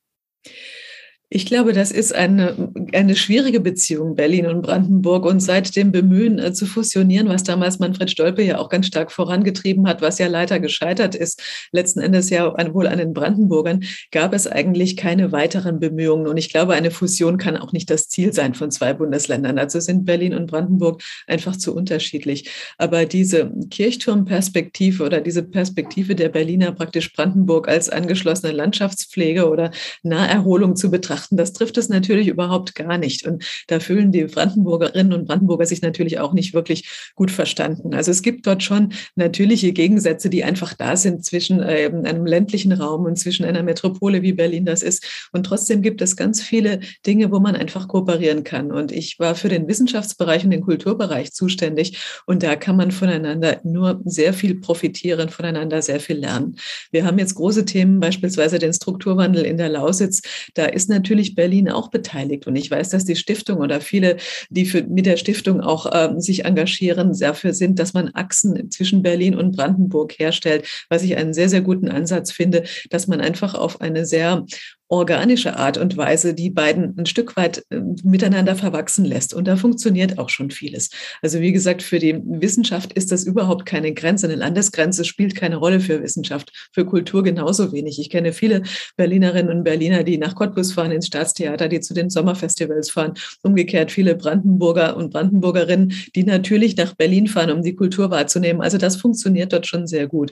Ich 1.36 1.45
glaube, 1.45 1.74
das 1.74 1.91
ist 1.91 2.15
eine, 2.15 2.71
eine 2.93 3.13
schwierige 3.17 3.60
Beziehung, 3.60 4.15
Berlin 4.15 4.45
und 4.45 4.62
Brandenburg. 4.62 5.26
Und 5.26 5.41
seit 5.41 5.76
dem 5.76 5.91
Bemühen 5.91 6.39
äh, 6.39 6.54
zu 6.54 6.65
fusionieren, 6.65 7.28
was 7.28 7.43
damals 7.43 7.78
Manfred 7.78 8.10
Stolpe 8.10 8.41
ja 8.41 8.58
auch 8.58 8.69
ganz 8.69 8.88
stark 8.88 9.12
vorangetrieben 9.12 9.86
hat, 9.86 10.02
was 10.02 10.17
ja 10.17 10.28
leider 10.28 10.62
gescheitert 10.62 11.13
ist, 11.13 11.41
letzten 11.74 12.00
Endes 12.00 12.30
ja 12.30 12.54
wohl 12.74 12.88
an 12.88 13.00
den 13.00 13.12
Brandenburgern, 13.12 13.84
gab 14.12 14.34
es 14.34 14.48
eigentlich 14.48 14.95
keine 14.95 15.34
weiteren 15.34 15.82
Bemühungen. 15.82 16.28
Und 16.28 16.38
ich 16.38 16.48
glaube, 16.48 16.74
eine 16.74 16.89
Fusion 16.89 17.38
kann 17.38 17.58
auch 17.58 17.74
nicht 17.74 17.89
das 17.89 18.08
Ziel 18.08 18.32
sein 18.32 18.54
von 18.54 18.71
zwei 18.71 18.93
Bundesländern. 18.93 19.60
Also 19.60 19.82
sind 19.82 20.06
Berlin 20.06 20.36
und 20.36 20.50
Brandenburg 20.50 21.04
einfach 21.28 21.58
zu 21.58 21.76
unterschiedlich. 21.76 22.50
Aber 22.78 23.04
diese 23.04 23.52
Kirchturmperspektive 23.71 25.04
oder 25.04 25.19
diese 25.19 25.43
Perspektive 25.43 26.15
der 26.15 26.30
Berliner 26.30 26.71
praktisch 26.71 27.12
Brandenburg 27.12 27.67
als 27.67 27.89
angeschlossene 27.89 28.54
Landschaftspflege 28.54 29.50
oder 29.50 29.71
Naherholung 30.02 30.78
zu 30.78 30.89
betrachten, 30.89 31.25
betrachten, 31.26 31.38
das 31.38 31.54
trifft 31.54 31.78
es 31.78 31.90
natürlich 31.90 32.28
überhaupt 32.28 32.76
gar 32.76 32.98
nicht. 32.98 33.26
Und 33.26 33.44
da 33.68 33.80
fühlen 33.80 34.12
die 34.12 34.26
Brandenburgerinnen 34.26 35.14
und 35.14 35.28
Brandenburger 35.28 35.66
sich 35.66 35.82
natürlich 35.82 36.20
auch 36.20 36.34
nicht 36.34 36.54
wirklich 36.54 37.12
gut 37.16 37.32
verstanden. 37.32 37.94
Also 37.94 38.12
es 38.12 38.22
gibt 38.22 38.48
dort 38.48 38.64
schon 38.64 38.94
natürliche 39.16 39.72
Gegensätze, 39.72 40.30
die 40.30 40.44
einfach 40.44 40.74
da 40.74 40.96
sind 40.96 41.26
zwischen 41.26 41.62
äh, 41.62 41.90
einem 42.06 42.26
ländlichen 42.26 42.72
Raum 42.72 43.06
und 43.06 43.18
zwischen 43.18 43.46
einer 43.46 43.64
Metropole 43.64 44.22
wie 44.22 44.34
Berlin 44.34 44.66
das 44.66 44.84
ist. 44.84 45.30
Und 45.32 45.46
trotzdem 45.46 45.82
gibt 45.82 46.02
es 46.02 46.16
ganz 46.16 46.42
viele 46.42 46.80
Dinge, 47.06 47.32
wo 47.32 47.40
man 47.40 47.56
einfach 47.56 47.88
kooperieren 47.88 48.44
kann. 48.44 48.72
Und 48.72 48.92
ich 48.92 49.20
war 49.20 49.36
für 49.36 49.50
den 49.50 49.68
Wissenschaftsbereich 49.68 50.44
und 50.44 50.52
den 50.52 50.62
Kulturbereich 50.62 51.32
zuständig. 51.32 51.98
Und 52.26 52.44
da 52.44 52.56
kann 52.56 52.76
man 52.76 52.92
voneinander 52.92 53.60
nur 53.64 54.02
sehr 54.06 54.34
viel 54.34 54.56
profitieren, 54.56 55.30
voneinander 55.30 55.82
sehr 55.82 56.00
viel 56.00 56.18
lernen. 56.18 56.58
Wir 56.92 57.06
haben 57.06 57.20
jetzt 57.20 57.36
große 57.36 57.66
Themen, 57.66 58.00
beispielsweise 58.00 58.60
den 58.60 58.74
Strukturwandel 58.74 59.46
in 59.46 59.58
der 59.58 59.70
Lausitz. 59.70 60.22
Da 60.54 60.66
ist 60.66 60.90
natürlich 60.90 61.05
natürlich 61.06 61.36
Berlin 61.36 61.70
auch 61.70 61.89
beteiligt. 61.89 62.48
Und 62.48 62.56
ich 62.56 62.72
weiß, 62.72 62.89
dass 62.89 63.06
die 63.06 63.15
Stiftung 63.15 63.60
oder 63.60 63.80
viele, 63.80 64.18
die 64.50 64.65
für, 64.65 64.82
mit 64.84 65.06
der 65.06 65.18
Stiftung 65.18 65.62
auch 65.62 65.86
ähm, 65.94 66.20
sich 66.20 66.46
engagieren, 66.46 67.15
dafür 67.20 67.54
sind, 67.54 67.78
dass 67.78 67.94
man 67.94 68.10
Achsen 68.15 68.72
zwischen 68.72 69.04
Berlin 69.04 69.36
und 69.36 69.56
Brandenburg 69.56 70.18
herstellt, 70.18 70.65
was 70.89 71.04
ich 71.04 71.15
einen 71.15 71.36
sehr, 71.36 71.48
sehr 71.48 71.62
guten 71.62 71.89
Ansatz 71.89 72.32
finde, 72.32 72.63
dass 72.89 73.06
man 73.06 73.22
einfach 73.22 73.54
auf 73.54 73.82
eine 73.82 74.08
sehr 74.08 74.46
organische 74.88 75.58
Art 75.58 75.78
und 75.78 75.98
Weise 75.98 76.34
die 76.34 76.50
beiden 76.50 76.95
ein 76.98 77.06
Stück 77.06 77.36
weit 77.38 77.65
äh, 77.69 77.80
miteinander 78.04 78.56
verwachsen 78.56 79.04
lässt. 79.04 79.34
Und 79.34 79.48
da 79.48 79.56
funktioniert 79.56 80.19
auch 80.19 80.30
schon 80.30 80.52
vieles. 80.52 80.91
Also 81.21 81.39
wie 81.41 81.52
gesagt, 81.52 81.82
für 81.82 81.98
die 81.98 82.21
Wissenschaft 82.24 82.93
ist 82.93 83.12
das 83.12 83.24
überhaupt 83.24 83.65
keine 83.65 83.93
Grenze. 83.93 84.28
Eine 84.28 84.36
Landesgrenze 84.36 85.04
spielt 85.04 85.36
keine 85.36 85.56
Rolle 85.56 85.80
für 85.80 86.04
Wissenschaft, 86.04 86.52
für 86.71 86.86
Kultur 86.86 87.24
genauso 87.24 87.71
wenig. 87.74 88.00
Ich 88.00 88.10
kenne 88.10 88.32
viele 88.32 88.62
Berlinerinnen 88.95 89.56
und 89.56 89.63
Berliner, 89.63 90.04
die 90.04 90.17
nach 90.17 90.36
Cottbus 90.36 90.74
fahren 90.74 90.91
ins 90.91 91.08
Staatstheater, 91.08 91.67
die 91.67 91.80
zu 91.80 91.93
den 91.93 92.10
Sommerfestivals 92.10 92.91
fahren. 92.91 93.13
Umgekehrt 93.41 93.91
viele 93.91 94.15
Brandenburger 94.15 94.95
und 94.98 95.12
Brandenburgerinnen, 95.12 95.93
die 96.15 96.24
natürlich 96.24 96.78
nach 96.78 96.93
Berlin 96.93 97.28
fahren, 97.28 97.52
um 97.52 97.63
die 97.63 97.76
Kultur 97.76 98.12
wahrzunehmen. 98.12 98.62
Also 98.62 98.78
das 98.78 98.98
funktioniert 98.98 99.52
dort 99.52 99.65
schon 99.65 99.88
sehr 99.88 100.08
gut. 100.08 100.32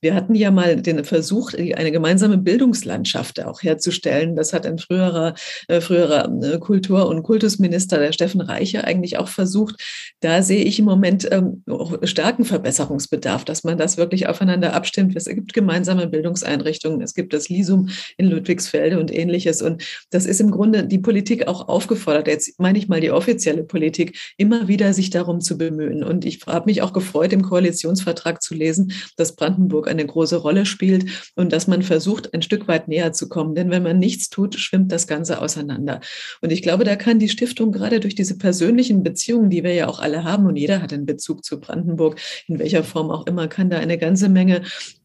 Wir 0.00 0.14
hatten 0.14 0.36
ja 0.36 0.52
mal 0.52 0.80
den 0.80 1.02
Versuch, 1.02 1.52
eine 1.54 1.90
gemeinsame 1.90 2.38
Bildungslandschaft 2.38 3.42
auch 3.44 3.62
herzustellen. 3.88 4.36
Das 4.36 4.52
hat 4.52 4.66
ein 4.66 4.78
früherer, 4.78 5.34
äh, 5.68 5.80
früherer 5.80 6.30
äh, 6.42 6.58
Kultur- 6.58 7.08
und 7.08 7.22
Kultusminister, 7.22 7.98
der 7.98 8.12
Steffen 8.12 8.40
Reiche, 8.40 8.84
eigentlich 8.84 9.18
auch 9.18 9.28
versucht. 9.28 9.76
Da 10.20 10.42
sehe 10.42 10.64
ich 10.64 10.78
im 10.78 10.84
Moment 10.84 11.28
ähm, 11.30 11.62
starken 12.02 12.44
Verbesserungsbedarf, 12.44 13.44
dass 13.44 13.64
man 13.64 13.78
das 13.78 13.96
wirklich 13.96 14.28
aufeinander 14.28 14.74
abstimmt. 14.74 15.16
Es 15.16 15.24
gibt 15.24 15.52
gemeinsame 15.52 16.06
Bildungseinrichtungen, 16.06 17.00
es 17.00 17.14
gibt 17.14 17.32
das 17.32 17.48
Lisum 17.48 17.88
in 18.16 18.26
Ludwigsfelde 18.26 18.98
und 18.98 19.14
ähnliches. 19.14 19.62
Und 19.62 19.82
das 20.10 20.26
ist 20.26 20.40
im 20.40 20.50
Grunde 20.50 20.84
die 20.84 20.98
Politik 20.98 21.48
auch 21.48 21.68
aufgefordert, 21.68 22.28
jetzt 22.28 22.58
meine 22.60 22.78
ich 22.78 22.88
mal 22.88 23.00
die 23.00 23.10
offizielle 23.10 23.64
Politik, 23.64 24.18
immer 24.36 24.68
wieder 24.68 24.92
sich 24.92 25.10
darum 25.10 25.40
zu 25.40 25.56
bemühen. 25.56 26.04
Und 26.04 26.24
ich 26.24 26.40
habe 26.46 26.66
mich 26.66 26.82
auch 26.82 26.92
gefreut, 26.92 27.32
im 27.32 27.42
Koalitionsvertrag 27.42 28.42
zu 28.42 28.54
lesen, 28.54 28.92
dass 29.16 29.34
Brandenburg 29.34 29.88
eine 29.88 30.04
große 30.04 30.36
Rolle 30.36 30.66
spielt 30.66 31.32
und 31.34 31.52
dass 31.52 31.66
man 31.66 31.82
versucht, 31.82 32.34
ein 32.34 32.42
Stück 32.42 32.68
weit 32.68 32.88
näher 32.88 33.12
zu 33.12 33.28
kommen. 33.28 33.54
Denn 33.54 33.70
wenn 33.70 33.77
man 33.82 33.98
nichts 33.98 34.28
tut, 34.28 34.54
schwimmt 34.56 34.92
das 34.92 35.06
Ganze 35.06 35.40
auseinander. 35.40 36.00
Und 36.40 36.50
ich 36.50 36.62
glaube, 36.62 36.84
da 36.84 36.96
kann 36.96 37.18
die 37.18 37.28
Stiftung 37.28 37.72
gerade 37.72 38.00
durch 38.00 38.14
diese 38.14 38.38
persönlichen 38.38 39.02
Beziehungen, 39.02 39.50
die 39.50 39.64
wir 39.64 39.74
ja 39.74 39.88
auch 39.88 40.00
alle 40.00 40.24
haben, 40.24 40.46
und 40.46 40.56
jeder 40.56 40.82
hat 40.82 40.92
einen 40.92 41.06
Bezug 41.06 41.44
zu 41.44 41.60
Brandenburg, 41.60 42.20
in 42.46 42.58
welcher 42.58 42.84
Form 42.84 43.10
auch 43.10 43.26
immer, 43.26 43.48
kann 43.48 43.70
da 43.70 43.78
eine 43.78 43.98
ganze 43.98 44.28
Menge 44.28 44.62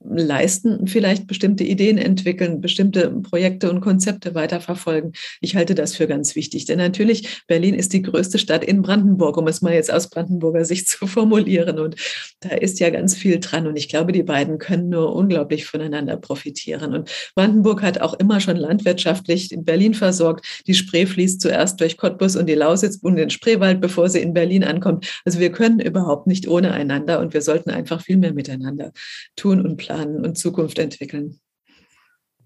leisten, 0.09 0.87
vielleicht 0.87 1.27
bestimmte 1.27 1.63
Ideen 1.63 1.97
entwickeln, 1.97 2.61
bestimmte 2.61 3.09
Projekte 3.09 3.69
und 3.69 3.81
Konzepte 3.81 4.35
weiterverfolgen. 4.35 5.13
Ich 5.41 5.55
halte 5.55 5.75
das 5.75 5.95
für 5.95 6.07
ganz 6.07 6.35
wichtig. 6.35 6.65
Denn 6.65 6.77
natürlich, 6.77 7.43
Berlin 7.47 7.73
ist 7.73 7.93
die 7.93 8.01
größte 8.01 8.37
Stadt 8.37 8.63
in 8.63 8.81
Brandenburg, 8.81 9.37
um 9.37 9.47
es 9.47 9.61
mal 9.61 9.73
jetzt 9.73 9.91
aus 9.91 10.09
Brandenburger 10.09 10.65
Sicht 10.65 10.87
zu 10.93 11.07
formulieren. 11.07 11.79
Und 11.79 11.95
da 12.41 12.49
ist 12.49 12.79
ja 12.79 12.89
ganz 12.89 13.15
viel 13.15 13.39
dran. 13.39 13.67
Und 13.67 13.75
ich 13.75 13.89
glaube, 13.89 14.11
die 14.11 14.23
beiden 14.23 14.57
können 14.57 14.89
nur 14.89 15.15
unglaublich 15.15 15.65
voneinander 15.65 16.17
profitieren. 16.17 16.93
Und 16.93 17.09
Brandenburg 17.35 17.81
hat 17.81 18.01
auch 18.01 18.13
immer 18.15 18.39
schon 18.39 18.57
landwirtschaftlich 18.57 19.51
in 19.51 19.63
Berlin 19.63 19.93
versorgt. 19.93 20.45
Die 20.67 20.73
Spree 20.73 21.05
fließt 21.05 21.41
zuerst 21.41 21.79
durch 21.79 21.97
Cottbus 21.97 22.35
und 22.35 22.47
die 22.47 22.55
Lausitz 22.55 22.99
und 23.01 23.15
den 23.15 23.29
Spreewald, 23.29 23.81
bevor 23.81 24.09
sie 24.09 24.19
in 24.19 24.33
Berlin 24.33 24.63
ankommt. 24.63 25.21
Also 25.25 25.39
wir 25.39 25.51
können 25.51 25.79
überhaupt 25.79 26.27
nicht 26.27 26.47
ohne 26.47 26.71
einander 26.71 27.19
und 27.19 27.33
wir 27.33 27.41
sollten 27.41 27.69
einfach 27.69 28.01
viel 28.01 28.17
mehr 28.17 28.33
miteinander 28.33 28.91
tun 29.35 29.65
und 29.65 29.77
planen 29.77 29.92
und 30.01 30.37
Zukunft 30.37 30.79
entwickeln. 30.79 31.39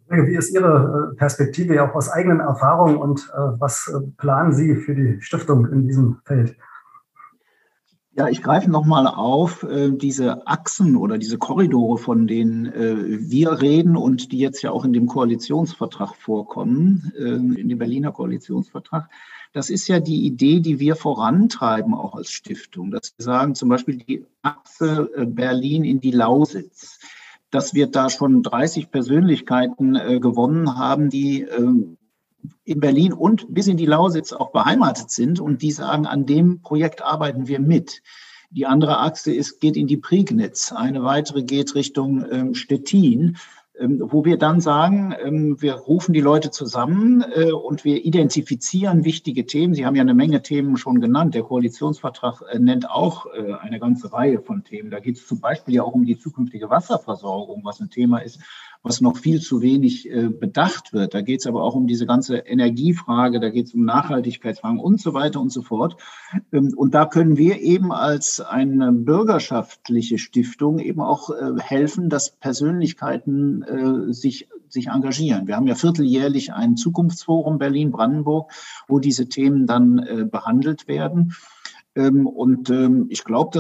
Wie 0.09 0.35
ist 0.35 0.53
Ihre 0.53 1.11
äh, 1.11 1.15
Perspektive 1.17 1.75
ja 1.75 1.89
auch 1.89 1.95
aus 1.95 2.09
eigenen 2.09 2.39
Erfahrungen 2.39 2.95
und 2.95 3.29
äh, 3.33 3.59
was 3.59 3.87
äh, 3.93 3.99
planen 4.17 4.53
Sie 4.53 4.75
für 4.75 4.95
die 4.95 5.21
Stiftung 5.21 5.69
in 5.69 5.85
diesem 5.85 6.19
Feld? 6.25 6.55
Ja, 8.17 8.29
ich 8.29 8.41
greife 8.41 8.71
nochmal 8.71 9.05
auf 9.05 9.61
äh, 9.61 9.91
diese 9.91 10.47
Achsen 10.47 10.95
oder 10.95 11.19
diese 11.19 11.37
Korridore, 11.37 11.99
von 11.99 12.25
denen 12.25 12.65
äh, 12.65 13.19
wir 13.29 13.61
reden 13.61 13.95
und 13.95 14.31
die 14.31 14.39
jetzt 14.39 14.63
ja 14.63 14.71
auch 14.71 14.85
in 14.85 14.93
dem 14.93 15.05
Koalitionsvertrag 15.05 16.15
vorkommen, 16.15 17.11
äh, 17.15 17.35
in 17.35 17.69
dem 17.69 17.77
Berliner 17.77 18.11
Koalitionsvertrag. 18.11 19.07
Das 19.53 19.69
ist 19.69 19.87
ja 19.87 19.99
die 19.99 20.25
Idee, 20.25 20.61
die 20.61 20.79
wir 20.79 20.95
vorantreiben, 20.95 21.93
auch 21.93 22.15
als 22.15 22.31
Stiftung, 22.31 22.89
dass 22.89 23.13
wir 23.17 23.23
sagen, 23.23 23.53
zum 23.53 23.69
Beispiel 23.69 23.97
die 23.97 24.25
Achse 24.41 25.11
äh, 25.15 25.25
Berlin 25.25 25.83
in 25.83 25.99
die 25.99 26.11
Lausitz, 26.11 26.99
dass 27.51 27.73
wir 27.73 27.87
da 27.87 28.09
schon 28.09 28.43
30 28.43 28.91
Persönlichkeiten 28.91 29.95
äh, 29.95 30.19
gewonnen 30.19 30.77
haben, 30.77 31.09
die 31.09 31.43
äh, 31.43 31.97
in 32.63 32.79
Berlin 32.79 33.13
und 33.13 33.53
bis 33.53 33.67
in 33.67 33.77
die 33.77 33.85
Lausitz 33.85 34.33
auch 34.33 34.51
beheimatet 34.51 35.11
sind 35.11 35.39
und 35.39 35.61
die 35.61 35.71
sagen, 35.71 36.05
an 36.05 36.25
dem 36.25 36.61
Projekt 36.61 37.01
arbeiten 37.01 37.47
wir 37.47 37.59
mit. 37.59 38.01
Die 38.49 38.65
andere 38.65 38.99
Achse 38.99 39.33
ist, 39.33 39.59
geht 39.59 39.75
in 39.75 39.87
die 39.87 39.97
Prignitz, 39.97 40.71
eine 40.71 41.03
weitere 41.03 41.43
geht 41.43 41.75
Richtung 41.75 42.25
ähm, 42.31 42.53
Stettin. 42.53 43.37
Ähm, 43.79 44.01
wo 44.03 44.25
wir 44.25 44.37
dann 44.37 44.59
sagen, 44.59 45.13
ähm, 45.23 45.61
wir 45.61 45.73
rufen 45.73 46.13
die 46.13 46.21
Leute 46.21 46.49
zusammen 46.49 47.23
äh, 47.35 47.51
und 47.51 47.85
wir 47.85 48.03
identifizieren 48.05 49.05
wichtige 49.05 49.45
Themen. 49.45 49.75
Sie 49.75 49.85
haben 49.85 49.95
ja 49.95 50.01
eine 50.01 50.15
Menge 50.15 50.41
Themen 50.41 50.77
schon 50.77 50.99
genannt. 50.99 51.35
Der 51.35 51.43
Koalitionsvertrag 51.43 52.41
äh, 52.49 52.57
nennt 52.57 52.89
auch 52.89 53.27
äh, 53.27 53.53
eine 53.53 53.79
ganze 53.79 54.11
Reihe 54.11 54.39
von 54.41 54.63
Themen. 54.63 54.89
Da 54.89 54.99
geht 54.99 55.17
es 55.17 55.27
zum 55.27 55.41
Beispiel 55.41 55.75
ja 55.75 55.83
auch 55.83 55.93
um 55.93 56.05
die 56.05 56.17
zukünftige 56.17 56.69
Wasserversorgung, 56.69 57.61
was 57.63 57.79
ein 57.79 57.89
Thema 57.89 58.19
ist, 58.19 58.39
was 58.87 59.01
noch 59.01 59.17
viel 59.17 59.41
zu 59.41 59.61
wenig 59.61 60.09
bedacht 60.39 60.93
wird. 60.93 61.13
Da 61.13 61.21
geht 61.21 61.41
es 61.41 61.47
aber 61.47 61.63
auch 61.63 61.75
um 61.75 61.87
diese 61.87 62.05
ganze 62.05 62.37
Energiefrage, 62.37 63.39
da 63.39 63.49
geht 63.49 63.67
es 63.67 63.73
um 63.73 63.85
Nachhaltigkeitsfragen 63.85 64.79
und 64.79 65.01
so 65.01 65.13
weiter 65.13 65.41
und 65.41 65.51
so 65.51 65.61
fort. 65.61 65.97
Ähm, 66.51 66.73
und 66.75 66.93
da 66.93 67.05
können 67.05 67.37
wir 67.37 67.61
eben 67.61 67.91
als 67.91 68.39
eine 68.39 68.91
bürgerschaftliche 68.91 70.17
Stiftung 70.17 70.79
eben 70.79 71.01
auch 71.01 71.29
helfen, 71.59 72.09
dass 72.09 72.31
Persönlichkeiten 72.31 73.63
äh, 73.63 74.13
sich, 74.13 74.47
sich 74.69 74.87
engagieren. 74.87 75.47
Wir 75.47 75.55
haben 75.55 75.67
ja 75.67 75.75
vierteljährlich 75.75 76.53
ein 76.53 76.77
Zukunftsforum 76.77 77.57
Berlin-Brandenburg, 77.57 78.51
wo 78.87 78.99
diese 78.99 79.27
Themen 79.29 79.67
dann 79.67 79.99
äh, 79.99 80.25
behandelt 80.25 80.87
werden. 80.87 81.33
Ähm, 81.97 82.27
und 82.27 82.69
ähm, 82.69 83.07
ich 83.09 83.23
glaube, 83.23 83.59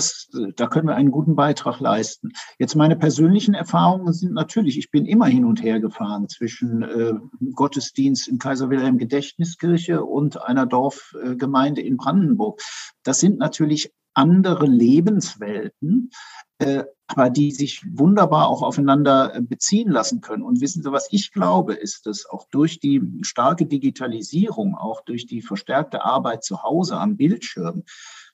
da 0.55 0.67
können 0.67 0.87
wir 0.87 0.95
einen 0.95 1.11
guten 1.11 1.35
Beitrag 1.35 1.79
leisten. 1.79 2.33
Jetzt 2.59 2.75
meine 2.75 2.95
persönlichen 2.95 3.55
Erfahrungen 3.55 4.13
sind 4.13 4.33
natürlich, 4.33 4.77
ich 4.77 4.91
bin 4.91 5.05
immer 5.05 5.25
hin 5.25 5.43
und 5.43 5.63
her 5.63 5.79
gefahren 5.79 6.29
zwischen 6.29 6.83
äh, 6.83 7.13
Gottesdienst 7.53 8.27
in 8.27 8.37
Kaiser 8.37 8.69
Wilhelm 8.69 8.99
Gedächtniskirche 8.99 10.05
und 10.05 10.41
einer 10.41 10.67
Dorfgemeinde 10.67 11.81
in 11.81 11.97
Brandenburg. 11.97 12.61
Das 13.03 13.19
sind 13.19 13.39
natürlich 13.39 13.91
andere 14.13 14.65
Lebenswelten, 14.65 16.11
äh, 16.59 16.83
aber 17.07 17.29
die 17.29 17.51
sich 17.51 17.83
wunderbar 17.91 18.47
auch 18.49 18.63
aufeinander 18.63 19.35
äh, 19.35 19.41
beziehen 19.41 19.89
lassen 19.89 20.21
können. 20.21 20.43
Und 20.43 20.59
wissen 20.59 20.83
Sie, 20.83 20.91
was 20.91 21.07
ich 21.11 21.31
glaube, 21.31 21.73
ist, 21.73 22.05
dass 22.05 22.25
auch 22.25 22.47
durch 22.49 22.79
die 22.79 23.01
starke 23.21 23.65
Digitalisierung, 23.65 24.75
auch 24.75 25.01
durch 25.01 25.27
die 25.27 25.41
verstärkte 25.41 26.03
Arbeit 26.03 26.43
zu 26.43 26.63
Hause 26.63 26.97
am 26.97 27.15
Bildschirm, 27.15 27.83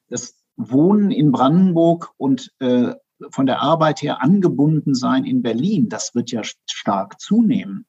das 0.10 0.36
Wohnen 0.56 1.12
in 1.12 1.32
Brandenburg 1.32 2.12
und 2.18 2.54
äh, 2.60 2.94
von 3.30 3.46
der 3.46 3.62
Arbeit 3.62 4.02
her 4.02 4.22
angebunden 4.22 4.96
sein 4.96 5.26
in 5.26 5.42
Berlin, 5.42 5.90
das 5.90 6.14
wird 6.14 6.32
ja 6.32 6.42
stark 6.70 7.20
zunehmen. 7.20 7.86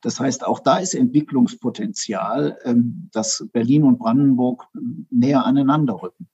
Das 0.00 0.20
heißt, 0.20 0.46
auch 0.46 0.60
da 0.60 0.78
ist 0.78 0.94
Entwicklungspotenzial, 0.94 2.58
ähm, 2.64 3.08
dass 3.12 3.46
Berlin 3.52 3.82
und 3.82 3.98
Brandenburg 3.98 4.66
näher 5.10 5.44
aneinander 5.44 6.00
rücken. 6.02 6.28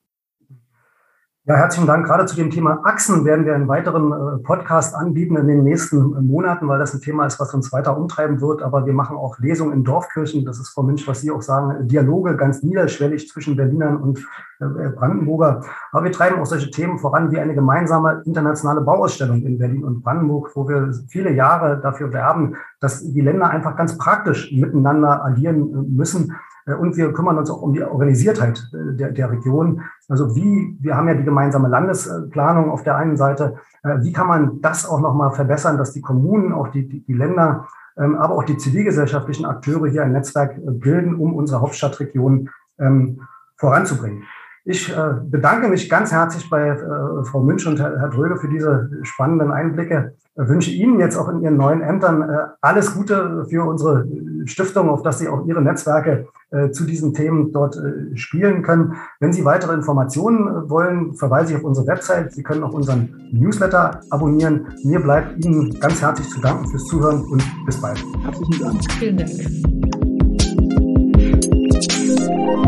Ja, 1.47 1.57
herzlichen 1.57 1.87
Dank. 1.87 2.07
Gerade 2.07 2.25
zu 2.25 2.37
dem 2.37 2.49
Thema 2.51 2.81
Achsen 2.85 3.27
werden 3.27 3.45
wir 3.45 3.55
einen 3.55 3.69
weiteren 3.69 4.13
äh, 4.13 4.39
Podcast 4.43 4.95
anbieten 4.95 5.37
in 5.37 5.47
den 5.47 5.63
nächsten 5.63 5.99
äh, 6.17 6.21
Monaten, 6.23 6.69
weil 6.69 6.79
das 6.79 6.95
ein 6.95 7.03
Thema 7.03 7.27
ist, 7.27 7.39
was 7.39 7.53
uns 7.53 7.71
weiter 7.71 7.99
umtreiben 7.99 8.41
wird. 8.41 8.63
Aber 8.63 8.87
wir 8.87 8.95
machen 8.95 9.19
auch 9.19 9.39
Lesungen 9.41 9.75
in 9.75 9.85
Dorfkirchen. 9.85 10.47
Das 10.47 10.59
ist, 10.59 10.71
Frau 10.71 10.83
Münch, 10.83 11.07
was 11.07 11.21
Sie 11.21 11.31
auch 11.31 11.43
sagen, 11.43 11.87
Dialoge 11.87 12.35
ganz 12.39 12.63
niederschwellig 12.63 13.29
zwischen 13.29 13.57
Berlinern 13.57 13.99
und 13.99 14.27
äh, 14.59 14.89
Brandenburger. 14.89 15.61
Aber 15.93 16.05
wir 16.05 16.13
treiben 16.13 16.41
auch 16.41 16.47
solche 16.47 16.71
Themen 16.71 16.99
voran 16.99 17.31
wie 17.31 17.39
eine 17.39 17.55
gemeinsame 17.55 18.23
internationale 18.25 18.81
Bauausstellung 18.81 19.43
in 19.43 19.59
Berlin 19.59 19.85
und 19.85 20.03
Brandenburg, 20.03 20.53
wo 20.55 20.67
wir 20.67 20.95
viele 21.09 21.35
Jahre 21.35 21.79
dafür 21.79 22.11
werben, 22.15 22.57
dass 22.81 23.03
die 23.03 23.21
Länder 23.21 23.51
einfach 23.51 23.77
ganz 23.77 23.99
praktisch 23.99 24.51
miteinander 24.51 25.23
agieren 25.23 25.95
müssen 25.95 26.31
äh, 26.31 26.54
und 26.73 26.97
wir 26.97 27.13
kümmern 27.13 27.37
uns 27.39 27.51
auch 27.51 27.61
um 27.63 27.73
die 27.75 27.83
Organisiertheit 27.83 28.71
äh, 28.73 28.97
der, 28.97 29.11
der 29.13 29.31
Region. 29.31 29.83
Also 30.09 30.35
wie, 30.35 30.77
wir 30.81 30.97
haben 30.97 31.09
ja 31.09 31.15
die 31.15 31.25
gemeinsame 31.25 31.69
Landesplanung 31.69 32.71
auf 32.71 32.83
der 32.83 32.97
einen 32.97 33.17
Seite. 33.17 33.57
Äh, 33.83 34.01
wie 34.01 34.13
kann 34.13 34.27
man 34.27 34.61
das 34.61 34.89
auch 34.89 35.01
nochmal 35.01 35.33
verbessern, 35.33 35.79
dass 35.79 35.93
die 35.93 36.01
Kommunen, 36.01 36.53
auch 36.53 36.69
die, 36.69 36.89
die, 36.89 37.05
die 37.05 37.15
Länder, 37.15 37.67
ähm, 37.97 38.17
aber 38.17 38.35
auch 38.35 38.45
die 38.45 38.57
zivilgesellschaftlichen 38.57 39.45
Akteure 39.45 39.89
hier 39.89 40.03
ein 40.03 40.13
Netzwerk 40.13 40.57
bilden, 40.65 41.15
um 41.15 41.35
unsere 41.35 41.61
Hauptstadtregion 41.61 42.49
ähm, 42.79 43.21
voranzubringen? 43.57 44.25
Ich 44.67 44.91
äh, 44.91 45.11
bedanke 45.23 45.69
mich 45.69 45.91
ganz 45.91 46.11
herzlich 46.11 46.49
bei 46.49 46.69
äh, 46.69 47.25
Frau 47.25 47.43
Münch 47.43 47.67
und 47.67 47.79
Herr, 47.79 48.09
Dröge 48.09 48.39
für 48.39 48.49
diese 48.49 48.91
spannenden 49.03 49.53
Einblicke. 49.53 50.15
Ich 50.37 50.49
wünsche 50.49 50.71
Ihnen 50.71 50.99
jetzt 50.99 51.19
auch 51.19 51.29
in 51.29 51.43
Ihren 51.43 51.59
neuen 51.59 51.83
Ämtern 51.83 52.23
äh, 52.23 52.37
alles 52.63 52.95
Gute 52.95 53.45
für 53.51 53.69
unsere 53.69 54.07
Stiftung, 54.47 54.89
auf 54.89 55.03
dass 55.03 55.19
Sie 55.19 55.29
auch 55.29 55.47
Ihre 55.47 55.63
Netzwerke 55.63 56.29
äh, 56.51 56.71
zu 56.71 56.85
diesen 56.85 57.15
Themen 57.15 57.53
dort 57.53 57.77
äh, 57.77 58.17
spielen 58.17 58.63
können. 58.63 58.95
Wenn 59.21 59.33
Sie 59.33 59.45
weitere 59.45 59.75
Informationen 59.75 60.69
wollen, 60.71 61.15
verweise 61.15 61.53
ich 61.53 61.59
auf 61.59 61.65
unsere 61.65 61.87
Website. 61.87 62.33
Sie 62.33 62.43
können 62.43 62.63
auch 62.63 62.73
unseren 62.73 63.29
Newsletter 63.33 64.01
abonnieren. 64.11 64.67
Mir 64.85 65.01
bleibt 65.01 65.45
Ihnen 65.45 65.79
ganz 65.81 66.01
herzlich 66.01 66.29
zu 66.29 66.41
danken 66.41 66.69
fürs 66.69 66.85
Zuhören 66.85 67.25
und 67.25 67.43
bis 67.67 67.81
bald. 67.81 68.03
Herzlichen 68.23 68.61
Dank. 68.61 68.93
Vielen 68.93 69.17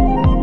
Dank. 0.08 0.35